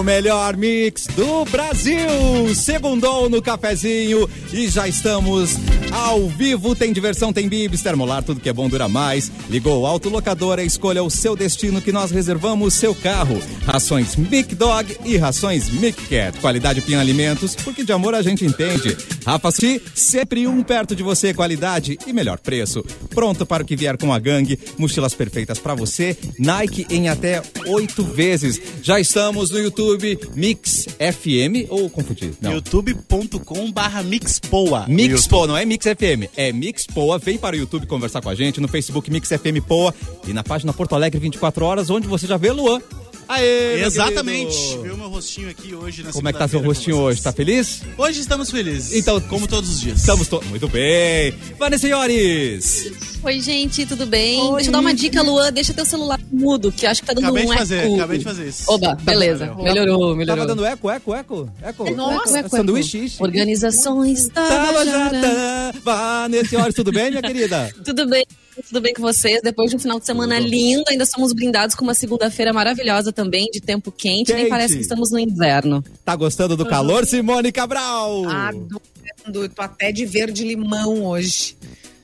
[0.00, 2.54] O melhor mix do Brasil.
[2.54, 5.56] Segundou no cafezinho e já estamos
[5.92, 6.74] ao vivo.
[6.74, 9.30] Tem diversão, tem bibs, termolar, tudo que é bom dura mais.
[9.50, 13.42] Ligou autolocadora, escolha o seu destino que nós reservamos seu carro.
[13.66, 16.38] Rações Mic Dog e rações Mic Cat.
[16.40, 18.96] Qualidade Pinha Alimentos, porque de amor a gente entende.
[19.26, 22.82] Rafa Sushi, sempre um perto de você, qualidade e melhor preço.
[23.10, 26.16] Pronto para o que vier com a gangue, mochilas perfeitas para você.
[26.38, 28.58] Nike em até oito vezes.
[28.82, 29.89] Já estamos no YouTube
[30.34, 32.32] Mix FM ou confundi?
[32.40, 32.52] Não.
[32.52, 34.86] youtube.com barra mixpoa.
[34.88, 37.18] Mixpoa, não é Mix FM, é Mixpoa.
[37.18, 39.94] Vem para o YouTube conversar com a gente, no Facebook Mix FM Poa
[40.26, 42.80] e na página Porto Alegre 24 horas, onde você já vê Luan.
[43.30, 44.76] Aê, Exatamente.
[44.82, 47.22] Viu meu rostinho aqui hoje na Como é que tá seu rostinho hoje?
[47.22, 47.80] Tá feliz?
[47.96, 48.92] Hoje estamos felizes.
[48.92, 50.00] Então, como todos os dias.
[50.00, 50.48] Estamos todos.
[50.48, 51.32] Muito bem.
[51.56, 52.90] Vanessa senhores.
[53.22, 54.52] Oi, gente, tudo bem?
[54.54, 55.52] Deixa eu dar uma dica, Luan.
[55.52, 57.94] Deixa teu celular mudo, que eu acho que tá dando Acabei um de fazer, eco.
[57.94, 58.64] acabei de fazer isso.
[58.66, 59.46] Oba, beleza.
[59.46, 59.62] Valeu.
[59.64, 60.26] Melhorou, melhorou.
[60.26, 61.90] Tava dando eco, eco, eco, eco.
[61.94, 63.04] Nossa, eco, sanduíche.
[63.04, 63.22] ixi.
[63.22, 65.20] Organizações Tava já, Tabajara.
[65.20, 65.74] tá.
[65.84, 67.72] Vanessa senhores, tudo bem, minha querida?
[67.84, 68.24] Tudo bem?
[68.68, 69.40] Tudo bem com vocês?
[69.42, 73.46] Depois de um final de semana lindo, ainda somos brindados com uma segunda-feira maravilhosa também,
[73.52, 74.26] de tempo quente.
[74.26, 74.34] Quente.
[74.34, 75.84] Nem parece que estamos no inverno.
[76.04, 78.24] Tá gostando do calor, Simone Cabral?
[78.28, 81.56] Adorando, tô até de verde limão hoje.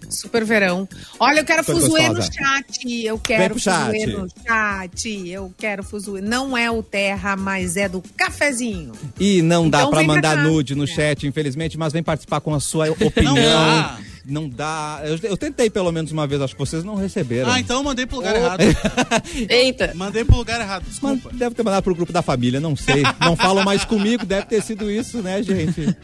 [0.08, 0.88] Super verão.
[1.18, 3.04] Olha, eu quero Coisa fuzuê no chat.
[3.04, 3.86] Eu quero pro chat.
[3.86, 5.28] fuzuê no chat.
[5.28, 6.20] Eu quero fuzuê.
[6.20, 8.92] Não é o terra, mas é do cafezinho.
[9.18, 10.42] E não dá Então pra pra mandar cá.
[10.44, 13.96] nude no chat, infelizmente, mas vem participar com a sua opinião.
[14.28, 15.00] Não dá.
[15.04, 17.50] Eu, eu tentei pelo menos uma vez, acho que vocês não receberam.
[17.50, 18.60] Ah, então eu mandei pro lugar errado.
[19.48, 19.92] Eita!
[19.94, 21.30] Mandei pro lugar errado, Mas desculpa.
[21.32, 23.02] deve ter mandado pro grupo da família, não sei.
[23.20, 25.96] Não falam mais comigo, deve ter sido isso, né, gente?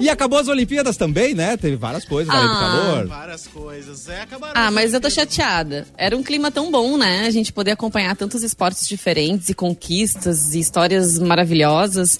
[0.00, 1.56] E acabou as Olimpíadas também, né?
[1.56, 2.60] Teve várias coisas, além do Ah.
[2.60, 3.06] calor.
[3.08, 4.08] Várias coisas.
[4.08, 4.52] É, acabaram.
[4.56, 5.86] Ah, mas eu tô chateada.
[5.96, 7.26] Era um clima tão bom, né?
[7.26, 12.18] A gente poder acompanhar tantos esportes diferentes e conquistas e histórias maravilhosas.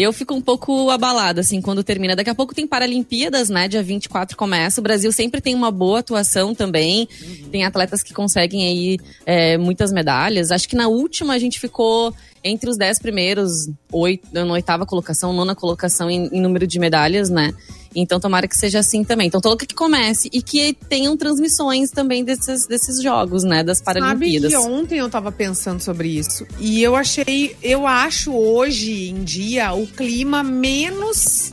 [0.00, 2.16] Eu fico um pouco abalada, assim, quando termina.
[2.16, 3.68] Daqui a pouco tem Paralimpíadas, né?
[3.68, 4.80] Dia 24 começa.
[4.80, 7.06] O Brasil sempre tem uma boa atuação também.
[7.52, 10.50] Tem atletas que conseguem aí é, muitas medalhas.
[10.50, 15.34] Acho que na última a gente ficou entre os dez primeiros, oito, na oitava colocação,
[15.34, 17.52] nona colocação em, em número de medalhas, né?
[17.94, 19.26] Então tomara que seja assim também.
[19.26, 23.64] Então louca que comece e que tenham transmissões também desses, desses jogos, né?
[23.64, 24.52] Das Sabe Paralimpíadas.
[24.52, 26.46] que ontem eu tava pensando sobre isso.
[26.58, 31.52] E eu achei, eu acho hoje em dia o clima menos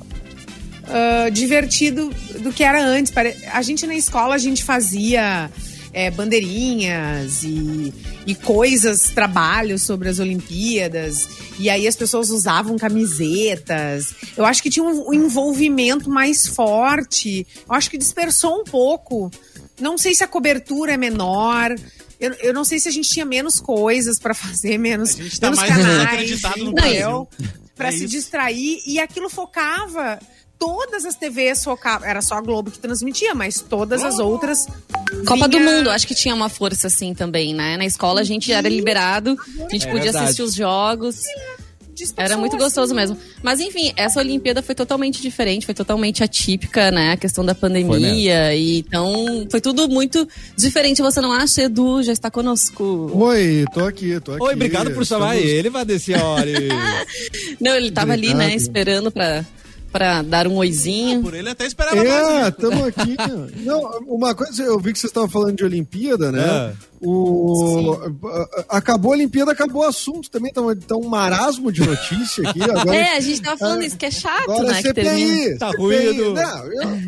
[0.89, 2.09] ah, divertido
[2.39, 3.11] do que era antes.
[3.51, 5.49] A gente na escola, a gente fazia
[5.97, 7.91] é, bandeirinhas e,
[8.27, 11.27] e coisas, trabalhos sobre as Olimpíadas.
[11.57, 14.13] E aí as pessoas usavam camisetas.
[14.35, 17.47] Eu acho que tinha um envolvimento mais forte.
[17.67, 19.31] Eu acho que dispersou um pouco.
[19.81, 21.75] Não sei se a cobertura é menor.
[22.19, 25.39] Eu, eu não sei se a gente tinha menos coisas pra fazer, menos, A gente
[25.39, 27.27] tá menos mais canais, desacreditado no entendeu?
[27.37, 27.53] Brasil.
[27.75, 28.07] Pra É se isso.
[28.07, 28.81] distrair.
[28.85, 30.19] E aquilo focava.
[30.59, 32.07] Todas as TVs focavam.
[32.07, 34.67] Era só a Globo que transmitia, mas todas as outras.
[35.25, 37.77] Copa do vinha- Mundo, acho que tinha uma força assim também, né?
[37.77, 40.25] Na escola a gente era liberado, a gente É podia verdade.
[40.25, 41.21] assistir os jogos.
[42.15, 42.93] Era muito gostoso assim.
[42.93, 43.17] mesmo.
[43.41, 47.13] Mas enfim, essa Olimpíada foi totalmente diferente, foi totalmente atípica, né?
[47.13, 48.53] A questão da pandemia.
[48.53, 51.01] E, então, foi tudo muito diferente.
[51.01, 52.03] Você não acha, Edu?
[52.03, 53.09] Já está conosco.
[53.15, 54.43] Oi, tô aqui, tô aqui.
[54.43, 55.51] Oi, obrigado por chamar Estamos-
[55.87, 56.55] ele, senhores.
[57.59, 59.43] Não, ele tava ali, né, esperando pra,
[59.91, 61.21] pra dar um oizinho.
[61.21, 62.07] Por ele até esperava mais.
[62.09, 62.49] É, né?
[62.49, 63.15] estamos aqui.
[63.65, 66.73] Não, uma coisa, eu vi que vocês estavam falando de Olimpíada, né?
[66.73, 66.73] É.
[66.99, 67.93] O,
[68.69, 70.51] a- acabou a Olimpíada, acabou o assunto também.
[70.51, 72.61] Tá, um- tá um marasmo de notícia aqui.
[72.69, 74.81] Agora, É, a gente tava falando isso, que é chato, agora né?
[74.81, 75.33] Que termina.
[75.43, 75.57] CPI.
[75.57, 75.81] Tá CPI.
[75.81, 76.33] ruído.
[76.33, 76.99] Não, eu,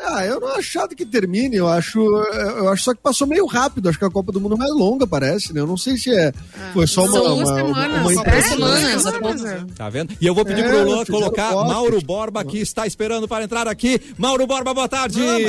[0.00, 1.56] ah, eu não acho chato que termine.
[1.56, 3.88] Eu acho, eu acho só que passou meio rápido.
[3.88, 5.60] Acho que a Copa do Mundo é mais longa, parece, né?
[5.60, 6.32] Eu não sei se é,
[6.72, 8.98] foi só uma, São uma, semanas, uma é, impressão.
[8.98, 9.66] semanas.
[9.76, 10.14] Tá vendo?
[10.20, 11.52] E eu vou pedir É, pro Luan colocar.
[11.52, 14.00] Mauro Borba, que está esperando para entrar aqui.
[14.16, 15.18] Mauro Borba, boa tarde!
[15.20, 15.40] Não,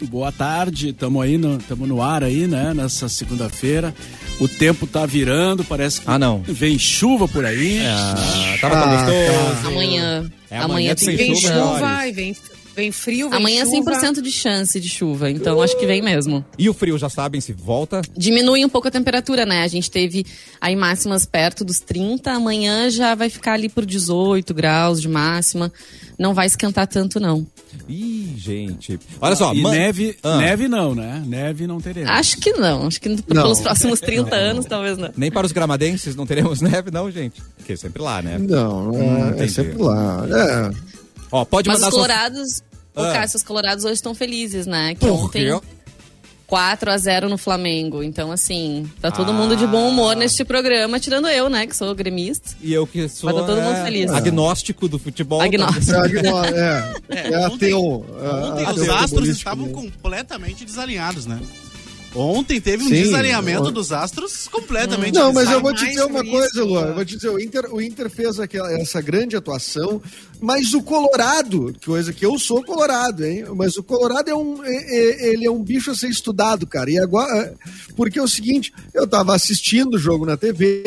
[0.09, 2.73] Boa tarde, estamos aí no, tamo no ar aí, né?
[2.73, 3.95] Nessa segunda-feira.
[4.39, 6.41] O tempo tá virando, parece que Ah, não.
[6.45, 7.79] vem chuva por aí.
[7.85, 9.67] Ah, tava tão Ah, gostoso.
[9.69, 10.31] Amanhã.
[10.51, 12.35] É, amanhã amanhã tem chuva, chuva, e vem,
[12.75, 13.91] vem frio, vem Amanhã chuva.
[13.93, 16.43] 100% de chance de chuva, então acho que vem mesmo.
[16.57, 18.01] E o frio, já sabem se volta?
[18.15, 19.63] Diminui um pouco a temperatura, né?
[19.63, 20.25] A gente teve
[20.59, 25.71] aí máximas perto dos 30, amanhã já vai ficar ali por 18 graus de máxima.
[26.17, 27.45] Não vai esquentar tanto, não.
[27.89, 28.97] Ih, gente.
[29.19, 30.37] Olha só, e man- neve, Ah.
[30.37, 31.21] neve não, né?
[31.25, 32.09] Neve não teremos.
[32.09, 32.87] Acho que não.
[32.87, 35.11] Acho que pelos próximos 30 anos, talvez não.
[35.17, 37.41] Nem para os gramadenses não teremos neve, não, gente.
[37.57, 38.37] Porque é sempre lá, né?
[38.37, 39.51] Não, é, Hum, é entendi.
[39.51, 40.25] sempre lá.
[40.71, 40.95] É.
[41.35, 42.61] Ó, pode Mas mandar os sua- colorados...
[42.95, 43.11] Ô, Ah.
[43.11, 44.93] Cássio, os colorados hoje estão felizes, né?
[44.95, 45.67] Que Por ontem quê?
[46.47, 48.01] 4 a 0 no Flamengo.
[48.03, 51.93] Então, assim, tá todo mundo de bom humor neste programa, tirando eu, né, que sou
[51.93, 52.51] gremista.
[52.61, 54.09] E eu que sou Mas tá todo mundo é, feliz.
[54.11, 55.41] agnóstico do futebol.
[55.41, 55.91] Agnóstico.
[55.91, 58.05] É, é, É, é ontem- ateu.
[58.21, 59.73] é, Ontem ateu os astros estavam né?
[59.73, 61.39] completamente desalinhados, né?
[62.15, 66.23] Ontem teve um Sim, desalinhamento dos astros completamente Não, mas eu vou te dizer uma
[66.23, 66.87] coisa, Luan.
[66.87, 70.01] Eu vou te dizer, o Inter, o Inter fez aquela, essa grande atuação,
[70.39, 73.45] mas o Colorado, coisa que eu sou Colorado, hein?
[73.55, 76.89] Mas o Colorado é um, é- é- ele é um bicho a ser estudado, cara.
[76.89, 77.53] E agora,
[77.95, 80.83] porque é o seguinte, eu tava assistindo o jogo na TV,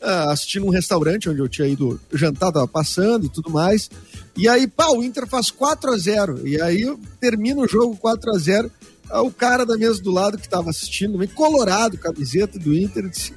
[0.00, 3.88] ah, assistindo um restaurante onde eu tinha ido jantar, tava passando e tudo mais.
[4.36, 6.90] E aí, pá, o Inter faz 4 a 0 E aí
[7.20, 8.81] termina o jogo 4 a 0 Ah,
[9.20, 13.34] O cara da mesa do lado que tava assistindo, vem colorado, camiseta do Inter, disse: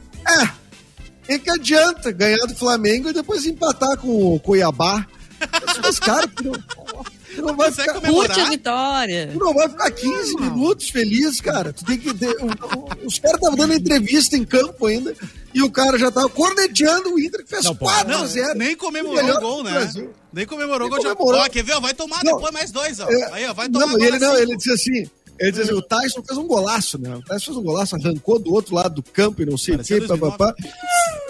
[1.28, 5.06] É, o que adianta ganhar do Flamengo e depois empatar com o Cuiabá?
[5.42, 8.00] Eu disse, Mas, cara, tu não, tu não vai ficar.
[8.00, 9.30] Curte a vitória.
[9.34, 11.74] Tu não vai ficar 15 minutos feliz, cara.
[11.74, 12.14] Tu tem que.
[12.14, 15.14] ter- o- o- os caras estavam dando entrevista em campo ainda
[15.54, 17.86] e o cara já tava corneteando o Inter que fez Não, pô.
[17.86, 19.72] 4 Não, a 0 nem comemorou o gol, né?
[19.72, 20.14] Brasil.
[20.32, 21.02] Nem comemorou o gol.
[21.02, 21.42] já- comemorou.
[21.42, 21.80] Ó, quer ver?
[21.82, 22.36] Vai tomar Não.
[22.36, 23.10] depois mais dois, ó.
[23.10, 25.10] É, Aí, ó, vai tomar não, e ele, não, ele disse assim.
[25.40, 27.16] Ele disse assim, o Tyson fez um golaço, né?
[27.16, 29.80] O Tyson fez um golaço, arrancou do outro lado do campo e não sei o
[29.80, 30.38] quê, 2009.
[30.38, 30.56] papapá.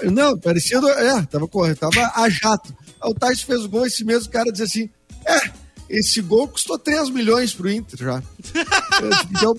[0.04, 2.75] Não, parecia, é, tava correto, tava a jato.
[3.02, 4.90] Aí o Tyson fez o gol, esse mesmo cara dizia assim,
[5.25, 5.50] é,
[5.90, 8.24] esse gol custou 3 milhões pro Inter já.
[9.31, 9.56] então,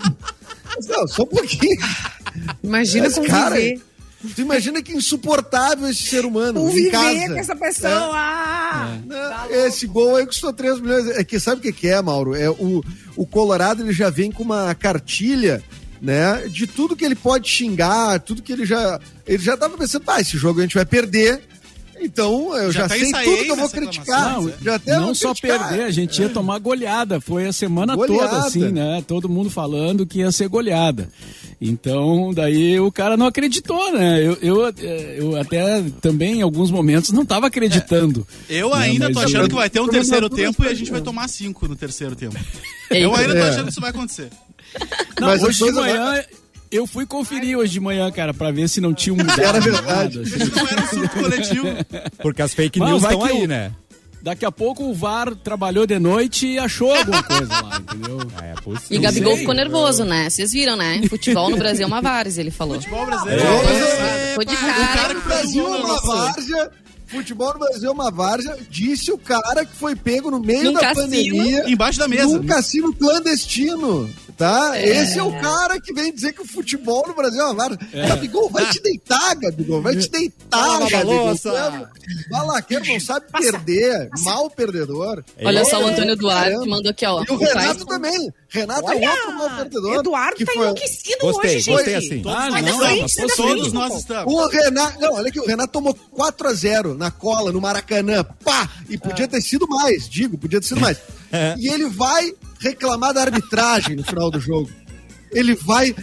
[0.89, 1.77] não, só um pouquinho.
[2.63, 3.33] Imagina Mas, conviver.
[3.33, 3.57] cara,
[4.35, 7.29] Tu imagina que insuportável esse ser humano em conviver casa.
[7.35, 8.11] com essa pessoa.
[8.15, 11.09] Ah, Não, Esse gol aí custou 3 milhões.
[11.09, 12.35] É que sabe o que, que é, Mauro?
[12.35, 12.83] É o,
[13.17, 15.63] o Colorado ele já vem com uma cartilha,
[16.01, 16.47] né?
[16.49, 19.01] De tudo que ele pode xingar, tudo que ele já.
[19.27, 21.43] Ele já tava pensando, pá, esse jogo a gente vai perder.
[21.99, 24.27] Então, eu Já já, até sei tudo que eu vou criticar.
[24.29, 25.69] reclamação, já até não vou só criticar.
[25.71, 27.23] perder, a gente ia tomar goleada.
[27.23, 28.29] Foi a semana Goleada.
[28.29, 29.03] toda assim, né?
[29.07, 31.09] Todo mundo falando que ia ser goleada.
[31.61, 34.21] Então, daí o cara não acreditou, né?
[34.23, 34.75] Eu, eu,
[35.17, 38.27] eu até também, em alguns momentos, não estava acreditando.
[38.49, 40.75] Eu Né, ainda mas tô eu- achando que vai ter um terceiro tempo e a
[40.75, 42.37] gente vai tomar cinco no terceiro tempo.
[42.91, 43.49] Eu ainda tô É.
[43.49, 44.29] achando que isso vai acontecer.
[45.19, 46.23] Não, Mas hoje de manhã,
[46.71, 49.17] eu fui conferir hoje de manhã, cara, pra ver se não tinha um.
[49.41, 50.19] Era verdade.
[50.19, 50.37] nada, assim.
[50.45, 51.67] Isso não era um surto coletivo.
[52.21, 53.73] Porque as fake news estão aí, o- né?
[54.27, 58.19] Daqui a pouco o VAR trabalhou de noite e achou alguma coisa lá, entendeu?
[58.43, 58.97] É possível.
[58.97, 59.41] E Gabigol sei.
[59.43, 60.29] ficou nervoso, né?
[60.29, 61.01] Vocês viram, né?
[61.09, 62.75] Futebol no Brasil é uma várzea, ele falou.
[62.75, 63.41] Futebol brasileiro.
[63.45, 64.31] É.
[64.31, 64.35] É.
[64.35, 65.15] Foi de O cara cara.
[65.15, 66.71] que O fez o Brasil é uma várzea.
[67.07, 70.73] Futebol no Brasil é uma várzea, disse o cara que foi pego no meio Num
[70.73, 71.03] da cassino.
[71.07, 71.71] pandemia.
[71.71, 72.37] Embaixo da mesa.
[72.37, 74.11] Num cassino clandestino.
[74.37, 74.79] Tá?
[74.79, 77.79] Esse é o cara que vem dizer que o futebol no Brasil é uma várzea.
[78.07, 79.81] Gabigol, vai te deitar, Gabigol.
[79.81, 81.31] Vai te deitar, Fala, Gabigol.
[81.33, 84.11] é- Balaqueiro não sabe perder.
[84.23, 85.25] Mal perdedor.
[85.43, 86.67] Olha só, o É, Antônio Duarte caramba.
[86.67, 87.23] mandou aqui, ó.
[87.25, 88.31] E o o Renato também.
[88.49, 89.95] Renato é Olha, outro mal perdedor.
[90.01, 91.75] Eduardo que tá foi- enlouquecido Gostei, hoje, gente.
[91.75, 92.23] gostei assim.
[92.23, 93.01] Todos Ah, nós não, estamos.
[93.01, 94.35] mas tá Todos nós estamos.
[94.35, 98.23] O Renato, não, olha aqui, o Renato tomou 4 a 0 na cola, no Maracanã,
[98.45, 98.69] pá!
[98.89, 100.99] E podia ter sido mais, digo, podia ter sido mais.
[101.59, 104.71] E ele vai reclamar da arbitragem no final do jogo.
[105.33, 105.95] Ele vai,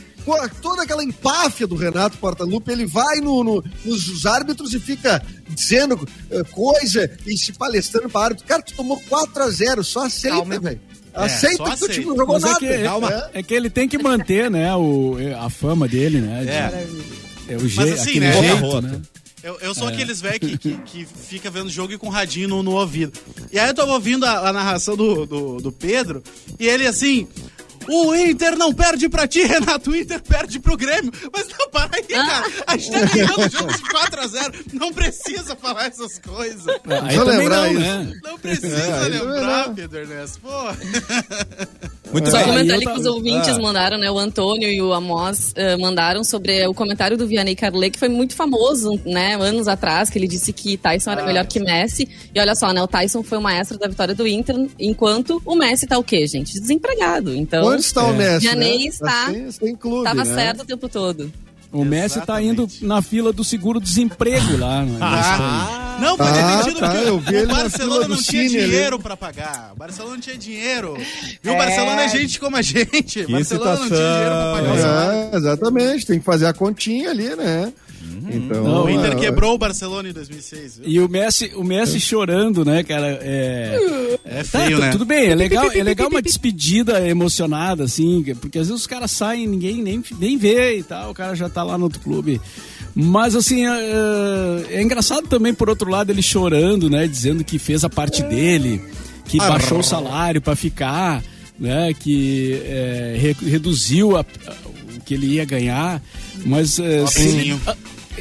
[0.61, 6.07] toda aquela empáfia do Renato Portaluppi, ele vai no, no- nos árbitros e fica dizendo
[6.29, 8.45] eh, coisa e se palestrando para árbitro.
[8.47, 10.79] Cara, tu tomou 4 a 0 só aceita, velho.
[11.15, 12.59] É, Aceita que o time não jogou Mas é nada.
[12.59, 13.11] que, Calma.
[13.11, 16.41] é, é que ele tem que manter, né, o, a fama dele, né?
[16.43, 17.53] de- É.
[17.53, 18.31] é o jeito, assim, né?
[18.33, 18.99] jeito, né?
[19.43, 22.63] Eu, eu sou aqueles velhos que, que, que fica vendo jogo e com radinho no,
[22.63, 23.19] no ouvido.
[23.51, 26.23] E aí eu tava ouvindo a, a narração do, do, do Pedro,
[26.59, 27.27] e ele assim.
[27.85, 29.91] O Inter não perde pra ti, Renato.
[29.91, 31.11] O Inter perde pro Grêmio.
[31.33, 32.45] Mas não, para aí, cara.
[32.65, 34.55] A gente tá ganhando o jogo de 4x0.
[34.71, 36.65] Não precisa falar essas coisas.
[36.65, 37.79] Aí Só também lembrar não, isso.
[37.81, 38.13] né?
[38.23, 39.73] Não precisa É, lembrar.
[39.75, 40.39] Pedro Ernesto.
[40.39, 40.49] Pô.
[42.13, 42.45] Muito Só bem.
[42.45, 43.59] comentar ali que os ouvintes Ah.
[43.59, 44.09] mandaram, né?
[44.09, 48.07] O Antônio e o Amos eh, mandaram sobre o comentário do Vianney Carlet, que foi
[48.09, 49.35] muito famoso, né?
[49.35, 52.07] Anos atrás, que ele disse que Tyson era melhor que Messi.
[52.33, 52.81] E olha só, né?
[52.81, 56.25] O Tyson foi o maestro da vitória do Inter, enquanto o Messi tá o quê,
[56.27, 56.53] gente?
[56.59, 57.33] Desempregado.
[57.35, 58.41] Então, Onde está o Messi?
[58.41, 58.85] Vianney né?
[58.85, 60.33] está- sem clube, tava né?
[60.35, 61.31] certo o tempo todo.
[61.73, 62.85] O Messi tá indo Exatamente.
[62.85, 64.83] na fila do seguro-desemprego lá.
[64.83, 64.97] Né?
[65.01, 68.47] Ah, não, foi Ah, demitido tá, porque eu vi ele o na Barcelona não tinha
[68.49, 68.69] Cine ali.
[68.69, 69.71] dinheiro pra pagar.
[69.73, 70.97] O Barcelona não tinha dinheiro.
[71.43, 73.21] E o Barcelona é gente como a gente.
[73.21, 75.13] O Barcelona não tinha dinheiro pra pagar.
[75.15, 77.73] É, exatamente, tem que fazer a continha ali, né?
[78.29, 80.77] Então, Não, O Inter é, quebrou o Barcelona em 2006.
[80.79, 80.87] Viu?
[80.87, 83.19] E o Messi, o Messi chorando, né, cara?
[83.21, 84.91] É, É Tá, feio, tu- né?
[84.91, 89.11] Tudo bem, é legal, é legal uma despedida emocionada, assim, porque às vezes os caras
[89.11, 92.39] saem, ninguém nem, nem vê e tal, o cara já tá lá no outro clube.
[92.95, 97.07] Mas assim, é, é engraçado também, por outro lado, ele chorando, né?
[97.07, 98.81] Dizendo que fez a parte dele,
[99.25, 101.23] que baixou o salário pra ficar,
[101.59, 101.93] né?
[101.93, 104.25] Que é, re- reduziu a-
[105.05, 106.01] que ele ia ganhar,
[106.45, 107.05] mas eh,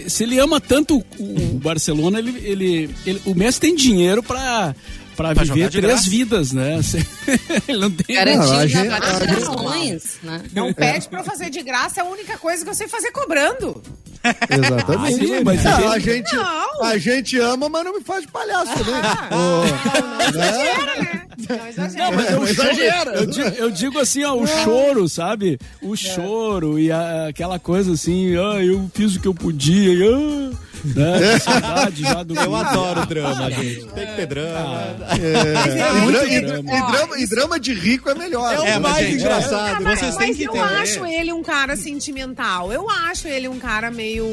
[0.09, 4.75] se, ele ama tanto o Barcelona, ele, ele, ele- o Messi tem dinheiro para
[5.15, 6.09] para Pra viver três graça.
[6.11, 6.81] vidas, né?
[7.69, 10.43] ele não tem Garantindo Não, a gente- várias gerações, né?
[10.55, 13.13] Não pede pra eu fazer de graça, é a única coisa que eu sei fazer
[13.13, 13.83] cobrando.
[14.49, 15.25] Exatamente.
[15.25, 16.83] Ah, sim, mas Não, a gente, Não.
[16.85, 18.95] a gente ama, mas não me faz de palhaço também.
[18.95, 20.29] Ah, Ô, né?
[20.29, 21.27] Exagera, né?
[21.49, 22.11] Não exagera.
[22.11, 23.13] Não, mas é É, exagera.
[23.15, 25.59] eu, digo, eu digo assim, ó, o choro, sabe?
[25.83, 30.03] O choro e a- aquela coisa assim, ah, eu fiz o que eu podia, e,
[30.05, 30.51] ah,
[30.85, 31.39] né?
[31.41, 33.87] Saudade já do Eu adoro drama, gente.
[33.87, 34.97] Tem que ter drama.
[35.13, 36.73] É, e, drama.
[36.73, 38.53] e drama, e drama de rico é melhor.
[38.55, 39.77] É o É, mais gente, engraçado.
[39.77, 40.75] Ah, mas- Vocês têm que eu entender.
[40.81, 42.73] acho ele um cara sentimental.
[42.73, 44.25] Eu acho ele um cara meio.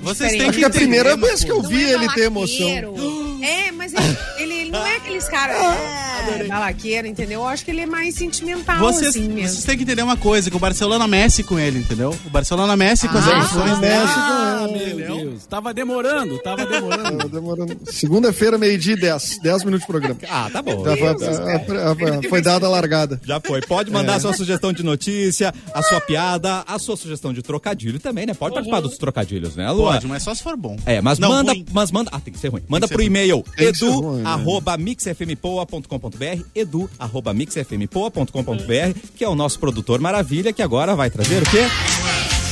[0.00, 0.52] Vocês diferente.
[0.52, 2.68] têm que é a primeira vez que eu vi é ele ter emoção.
[3.42, 5.56] É, mas ele, ele, ele não é aqueles caras.
[5.56, 7.40] É, balaqueiro, entendeu?
[7.40, 9.48] Eu acho que ele é mais sentimental, Vocês, assim mesmo.
[9.48, 12.14] vocês têm que entender uma coisa, que o Barcelona mexe com ele, entendeu?
[12.26, 13.94] O Barcelona mexe com as Ah, emoções dele.
[13.94, 17.18] mexe Ah, meu Deus, tava demorando, tava demorando.
[17.18, 17.78] Tava demorando.
[17.90, 19.38] Segunda-feira, meio-dia e 10.
[19.42, 20.16] 10 minutos de programa.
[20.28, 20.84] Ah, tá bom.
[20.84, 23.20] Já foi, a- a- a- foi dada a largada.
[23.24, 23.60] Já foi.
[23.62, 27.98] Pode mandar a sua sugestão de notícia, a sua piada, a sua sugestão de trocadilho
[27.98, 28.34] também, né?
[28.34, 29.92] Pode participar dos trocadilhos, né, Luan?
[29.94, 30.76] Pode, mas só se for bom.
[30.86, 31.64] É, mas Não, manda, ruim.
[31.72, 32.62] mas manda, ah, tem que ser ruim.
[32.68, 33.68] Manda pro e-mail Tem
[37.34, 41.64] mixfmpoa.com.br, que é o nosso produtor maravilha, que agora vai trazer o quê?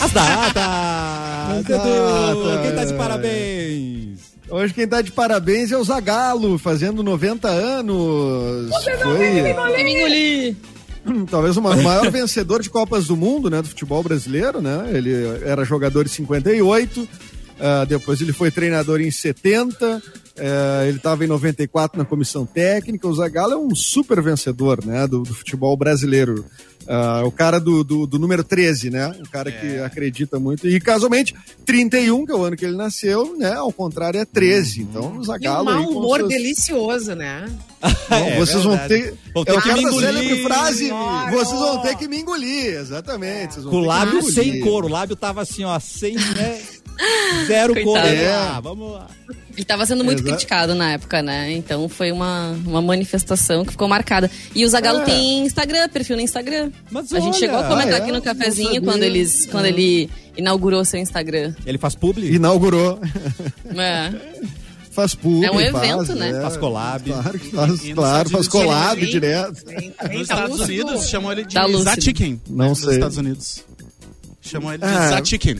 [0.00, 1.68] As datas!
[1.68, 4.20] Edu, quem tá de parabéns?
[4.48, 8.70] Hoje quem tá de parabéns é o Zagalo, fazendo 90 anos.
[9.02, 10.56] Foi Vai me engolir.
[11.30, 14.90] talvez o ma- maior vencedor de Copas do Mundo, né, do futebol brasileiro, né?
[14.92, 15.12] Ele
[15.44, 17.08] era jogador em 58,
[17.60, 20.02] ah, depois ele foi treinador em 70,
[20.40, 23.06] eh, ele estava em 94 na comissão técnica.
[23.06, 26.44] O Zagallo é um super vencedor, né, do, do futebol brasileiro.
[26.88, 29.14] Ah, o cara do, do, do número 13, né?
[29.24, 30.66] O cara que acredita muito.
[30.66, 33.52] E casualmente, 31, que é o ano que ele nasceu, né?
[33.52, 34.80] Ao contrário, é 13.
[34.82, 35.64] Então, o E um Zagallo.
[35.66, 37.46] mau com humor seus- delicioso, né?
[37.80, 39.02] Bom, É vocês vão verdade.
[39.02, 39.14] ter.
[39.32, 40.00] Vão ter é que me engolir.
[40.00, 40.88] célebre frase.
[40.88, 41.30] Claro.
[41.36, 43.54] Vocês vão ter que me engolir, exatamente.
[43.54, 44.86] Vocês vão Com o lábio sem couro.
[44.88, 46.60] O lábio tava assim, ó, sem, né?
[47.46, 48.06] Zero Coitado.
[48.08, 48.28] É.
[48.32, 49.06] Ah, vamos lá.
[49.56, 50.30] Ele tava sendo muito Exato.
[50.30, 51.52] criticado na época, né?
[51.52, 54.30] Então foi uma, uma manifestação que ficou marcada.
[54.54, 55.04] E o Zagalo É.
[55.04, 56.70] tem Instagram, perfil no Instagram.
[56.90, 58.00] Mas a gente olha, chegou a comentar ah, é?
[58.02, 61.54] aqui no cafezinho quando, eles, quando ele inaugurou seu Instagram.
[61.66, 62.34] Ele faz publi?
[62.34, 62.98] Inaugurou.
[63.76, 64.12] É.
[64.90, 65.46] Faz público.
[65.46, 66.30] É um faz, evento, né?
[66.30, 66.40] é.
[66.42, 67.04] Faz collab.
[67.10, 69.64] Claro que faz, E nos claro, faz collab direto.
[69.64, 70.60] Vem- Nos tá Estados.
[70.60, 71.66] Unidos chamam ele de Tá.
[71.68, 72.40] Zatikin.
[72.48, 72.94] Não Nos sei.
[72.94, 73.64] Estados Unidos.
[74.42, 75.56] Chamam ele de Ah, Zatikin.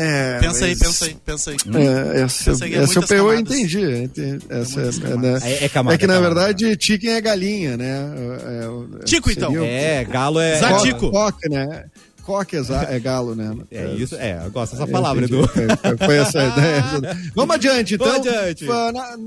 [0.00, 1.56] É, Pensa aí, pensa aí, pensa aí.
[1.74, 4.08] É, essa, Essa aí é essa eu, eu entendi.
[4.48, 5.38] Essa, é, né?
[5.42, 7.98] É- é camada, É que, na é verdade, chicken é galinha, né?
[8.46, 9.52] É, é, Tico, então.
[9.52, 10.58] o- É, galo é.
[10.58, 11.10] Zatico.
[11.10, 11.86] Coque, né?
[12.22, 13.56] Coque é, galo, né?
[13.72, 15.24] É isso, é, eu gosto dessa palavra.
[15.24, 15.48] Edu.
[15.48, 15.66] Foi,
[16.06, 16.84] foi- essa a ideia.
[17.34, 18.06] Vamos adiante, então.
[18.06, 18.66] Vamos adiante.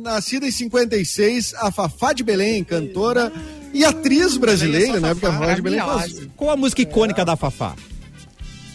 [0.03, 3.31] Nascida em 56, a Fafá de Belém, cantora
[3.73, 5.13] e atriz brasileira, né?
[5.15, 6.21] Porque a Fafá de Belém faz.
[6.37, 7.73] Qual a música icônica da Fafá?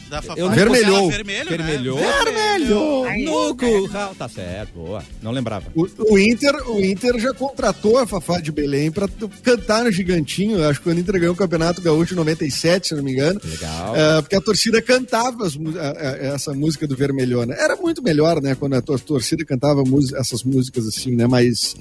[0.08, 0.40] Da Fafá.
[0.40, 0.98] Eu não Vermelhou.
[0.98, 1.98] Ela Vermelho, Vermelhou.
[2.00, 2.12] Né?
[2.24, 3.04] Vermelhou.
[3.06, 4.14] Aí, No curral.
[4.14, 5.02] Tá certo, boa.
[5.20, 5.66] Não lembrava.
[5.74, 9.08] O, o Inter, o Inter já contratou a Fafá de Belém pra
[9.42, 10.62] cantar no Gigantinho.
[10.68, 13.40] Acho que o Inter ganhou o Campeonato Gaúcho em 97, se não me engano.
[13.44, 13.96] Legal.
[13.96, 17.54] É, porque a torcida cantava as a- a- essa música do Vermelhona.
[17.54, 18.54] Era muito melhor, né?
[18.54, 21.26] Quando a tor- torcida cantava mus- essas músicas assim, né?
[21.26, 21.74] Mais,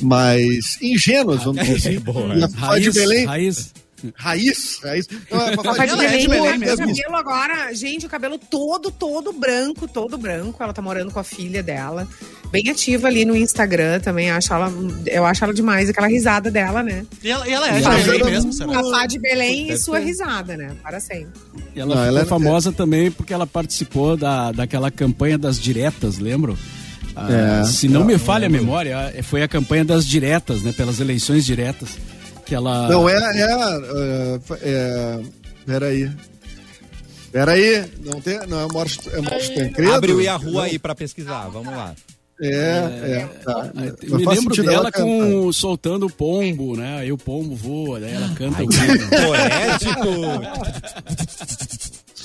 [0.00, 1.98] mais ingênuas, vamos dizer assim.
[2.00, 2.34] Boa.
[2.36, 3.72] E a Fafá de Belém, raiz.
[4.14, 5.06] Raiz, raiz.
[5.30, 6.76] Não, de Ela é de Belém, mesmo.
[6.86, 10.62] cabelo agora, gente, o cabelo todo, todo branco, todo branco.
[10.62, 12.06] Ela tá morando com a filha dela.
[12.50, 14.30] Bem ativa ali no Instagram também.
[14.30, 14.72] Acho ela,
[15.06, 17.04] eu acho ela demais, aquela risada dela, né?
[17.22, 18.78] E ela, e ela é de Belém mesmo, será?
[18.78, 20.70] A Fá de Belém e sua risada, né?
[20.82, 21.32] Para sempre.
[21.74, 26.18] E ela Não, ela é- famosa também porque ela participou da, daquela campanha das diretas,
[26.18, 26.56] lembram?
[27.16, 27.64] Ah, É.
[27.64, 30.72] se não me falha a memória, eh, foi a campanha das diretas, né?
[30.72, 31.90] Pelas eleições diretas.
[32.44, 32.88] Que ela.
[32.88, 33.14] Não, é.
[33.14, 35.20] é, é, é
[35.66, 36.10] peraí.
[37.32, 39.92] Peraí, não, tem, não é Morte, é Morte Tancredo?
[39.92, 41.48] Abre o a rua aí pra pesquisar.
[41.48, 41.92] Vamos lá.
[42.40, 43.28] É, é.
[43.44, 43.72] tá.
[44.02, 46.98] Eu me lembro dela com soltando o pombo, né?
[46.98, 48.66] Aí o pombo voa, daí ela canta o.
[49.26, 50.04] Poético.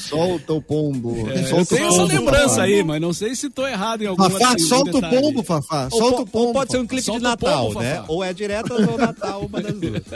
[0.09, 1.29] Solta o pombo.
[1.29, 2.61] É, eu solta tenho o essa lembrança Fafá.
[2.63, 5.87] aí, mas não sei se tô errado em alguma Fafá, solta o pombo, Fafá.
[5.91, 6.47] Ou, Solta o po- pombo.
[6.47, 7.95] ou pode ser um clipe Solta de Natal, pombo, né?
[7.95, 8.05] Fafá.
[8.09, 10.01] Ou é direta ou Natal, uma das duas.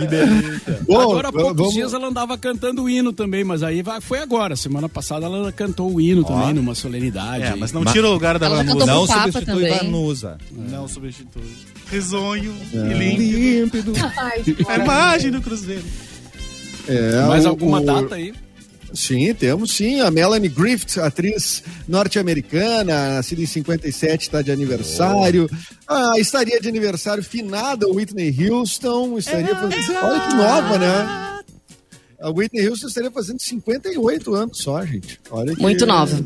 [0.00, 0.80] Que delícia.
[0.86, 4.18] Bom, agora há poucos vamos- dias ela andava cantando o hino também, mas aí foi
[4.18, 4.56] agora.
[4.56, 7.44] Semana passada ela cantou o hino também, numa solenidade.
[7.44, 8.86] É, mas não Ma- tira o lugar da Vanusa.
[8.86, 9.76] Não substitui também.
[9.78, 10.38] Vanusa.
[10.50, 11.42] Não substitui.
[11.90, 12.76] Risonho É.
[12.92, 13.92] e límpido.
[14.16, 15.84] Ai, A imagem do Cruzeiro.
[16.88, 18.32] É, Mais o- alguma o- data aí?
[18.92, 20.00] Sim, temos sim.
[20.00, 25.48] A Melanie Griffith, atriz norte-americana, nascida em 57, está de aniversário.
[25.88, 29.16] Ah, estaria de aniversário finada Whitney Houston.
[29.18, 29.96] Estaria fazendo...
[30.02, 31.40] Olha que nova, né?
[32.20, 35.18] A Whitney Houston estaria fazendo 58 anos só, gente.
[35.30, 36.22] Olha que- Muito nova.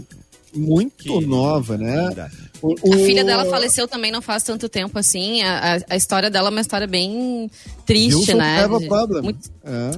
[0.55, 2.29] Muito nova, né?
[2.63, 5.43] O- A o- filha dela faleceu também não faz tanto tempo assim.
[5.43, 7.51] A, a- a história dela é uma história bem
[7.85, 8.65] triste, Houston né?
[8.65, 9.23] a problem.
[9.23, 9.91] muito- É.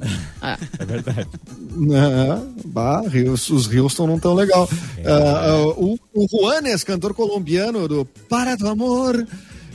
[0.42, 0.58] Ah.
[0.78, 1.28] É verdade.
[1.76, 2.42] Né?
[2.64, 4.68] Bah, Rios- os Houston não tão legal.
[4.98, 5.10] É.
[5.10, 9.26] Ah, ah, o, o Juanes, cantor colombiano do Para tu amor,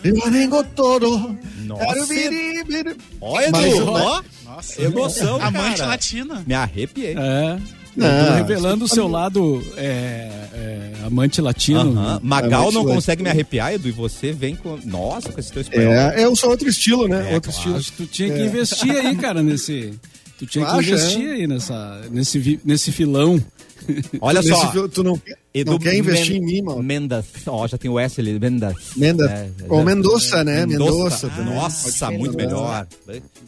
[0.04, 1.36] eu vengo todo.
[1.64, 1.86] Nossa.
[1.86, 2.98] Quero vir, vir.
[3.22, 5.86] Olha, Mas- Edu, ó, Nossa, emoção, amante cara.
[5.92, 6.44] latina.
[6.46, 7.16] Me arrepiei.
[7.18, 7.58] É.
[7.96, 11.80] Não, Eu tô revelando o seu lado é, é, amante latino.
[11.80, 12.14] Aham.
[12.16, 12.20] né?
[12.24, 14.78] Magal É, não consegue me arrepiar, Edu, e você vem com.
[14.86, 15.94] Nossa, com esse teu espanhol.
[15.94, 17.32] É, é só outro estilo, né?
[17.32, 17.76] É, outro claro.
[17.76, 19.94] Acho que tu tinha que investir aí, cara, nesse.
[20.40, 21.32] Tu tinha que investir é?
[21.34, 23.44] aí nessa, nesse, nesse filão.
[24.22, 24.58] Olha estilo.
[24.58, 24.74] só.
[24.74, 25.22] Nesse tu não,
[25.66, 26.82] não quer investir em mim, mano.
[26.84, 27.26] Mendas.
[27.46, 28.74] Ó, já tem o S ali, Mendas.
[28.96, 29.30] Mendas.
[29.30, 30.66] É, Ou Mendoza, né?
[30.66, 31.54] Mendoza Ah, também.
[31.56, 32.38] Nossa, muito ser.
[32.38, 32.88] melhor.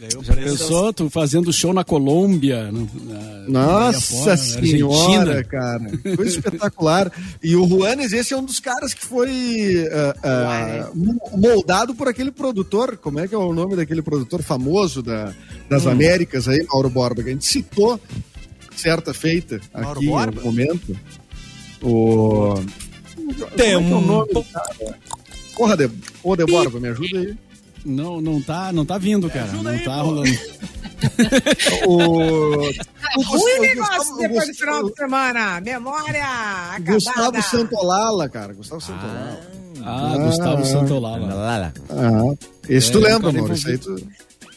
[0.10, 2.72] Ganhou Já pensou, tu fazendo show na Colômbia?
[2.72, 4.96] na- Nossa fora, senhora,
[5.38, 5.44] Argentina.
[5.46, 6.16] cara.
[6.16, 7.12] Coisa espetacular.
[7.42, 10.92] E o Juanes, esse é um dos caras que foi ah, ah,
[11.38, 12.98] moldado por aquele produtor.
[12.98, 15.60] Como é que é o nome daquele produtor famoso da, Hum.
[15.70, 18.00] das Américas aí, Mauro Borba, que a gente citou
[18.76, 20.32] certa feita Mauro aqui Borba?
[20.42, 20.98] no momento.
[21.82, 22.56] O.
[23.16, 23.32] Como
[23.62, 25.00] é é o nome do cara?
[25.56, 25.90] Porra, de...
[26.24, 27.38] Ô, De Borba, me ajuda aí.
[27.86, 29.52] Não, não tá, não tá vindo, cara.
[29.52, 30.32] Não tá rolando.
[31.86, 31.98] O.
[31.98, 35.60] o Ruim o negócio depois o do final de semana.
[35.62, 36.94] Memória acabada.
[36.94, 38.54] Gustavo Santolala, cara.
[38.54, 39.42] Gustavo Santolala.
[39.84, 41.34] Ah, Gustavo Santolala.
[41.34, 42.34] Lá, Ah,
[42.70, 43.54] esse tu É, lembra, cara, Mauro?
[43.54, 43.96] Isso aí tu...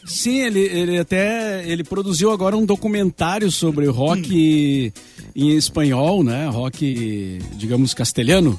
[0.05, 4.93] Sim, ele, ele até ele produziu agora um documentário sobre rock
[5.35, 6.47] em espanhol, né?
[6.47, 8.57] Rock, digamos, castelhano,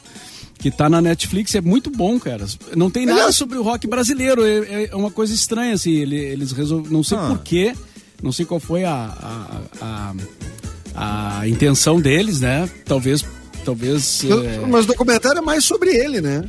[0.59, 1.55] que tá na Netflix.
[1.55, 2.45] É muito bom, cara.
[2.77, 4.45] Não tem nada Aliás- sobre o rock brasileiro.
[4.45, 5.93] É, é uma coisa estranha, assim.
[5.93, 6.93] Ele, eles resolveram.
[6.93, 7.29] Não sei Ah.
[7.29, 7.75] porquê,
[8.23, 8.93] não sei qual foi a,
[9.81, 10.15] a,
[10.95, 12.69] a, a intenção deles, né?
[12.85, 13.25] Talvez.
[13.65, 14.25] Talvez.
[14.25, 16.45] é, Mas o documentário é mais sobre ele, né?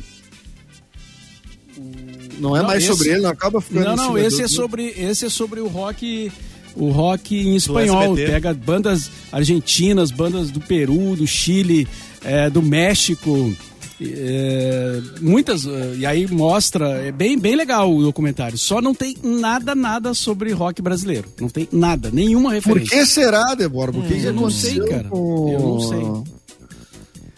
[2.38, 4.48] Não é Não, mais esse- sobre ele, não acaba ficando Não, não, esse do- é
[4.48, 6.32] sobre esse é sobre o rock
[6.76, 8.14] o rock em espanhol.
[8.14, 11.86] Pega bandas argentinas, bandas do Peru, do Chile,
[12.24, 13.54] é, do México,
[14.02, 18.56] é, muitas é, e aí mostra é bem bem legal o documentário.
[18.56, 21.28] Só não tem nada nada sobre rock brasileiro.
[21.40, 22.98] Não tem nada, nenhuma Por referência.
[22.98, 23.92] que será, Débora?
[23.92, 25.04] Por que que eu não sei, cara.
[25.08, 26.32] com- Eu não sei.